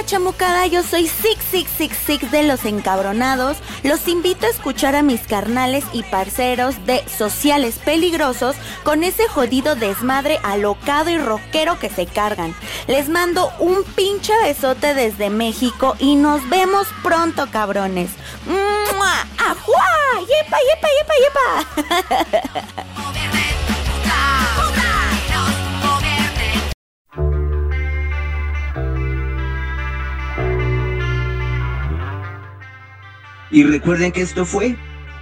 [0.07, 3.57] chamucada, yo soy Six Six Six Six de los encabronados.
[3.83, 9.75] Los invito a escuchar a mis carnales y parceros de Sociales Peligrosos con ese jodido
[9.75, 12.55] desmadre alocado y rockero que se cargan.
[12.87, 18.09] Les mando un pinche besote desde México y nos vemos pronto, cabrones.
[18.45, 19.27] ¡Mua!
[19.37, 19.85] ¡Ajua!
[20.21, 21.13] ¡Yepa, yepa, yepa,
[21.83, 23.43] yepa!
[33.51, 34.77] Y recuerden que esto fue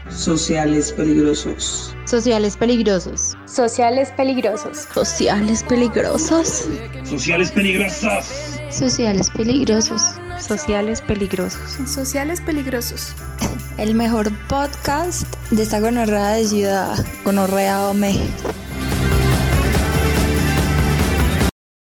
[0.10, 1.96] Sociales Peligrosos.
[2.06, 3.36] Sociales Peligrosos.
[3.46, 4.88] Sociales Peligrosos.
[4.94, 6.68] Sociales Peligrosos.
[7.04, 8.26] Sociales Peligrosos.
[8.70, 10.02] Sociales Peligrosos.
[10.40, 11.78] Sociales Peligrosos.
[11.88, 13.16] Sociales Peligrosos.
[13.78, 17.06] El mejor podcast de esta gonorrea de ciudad.
[17.24, 18.20] Gonorrea Ome.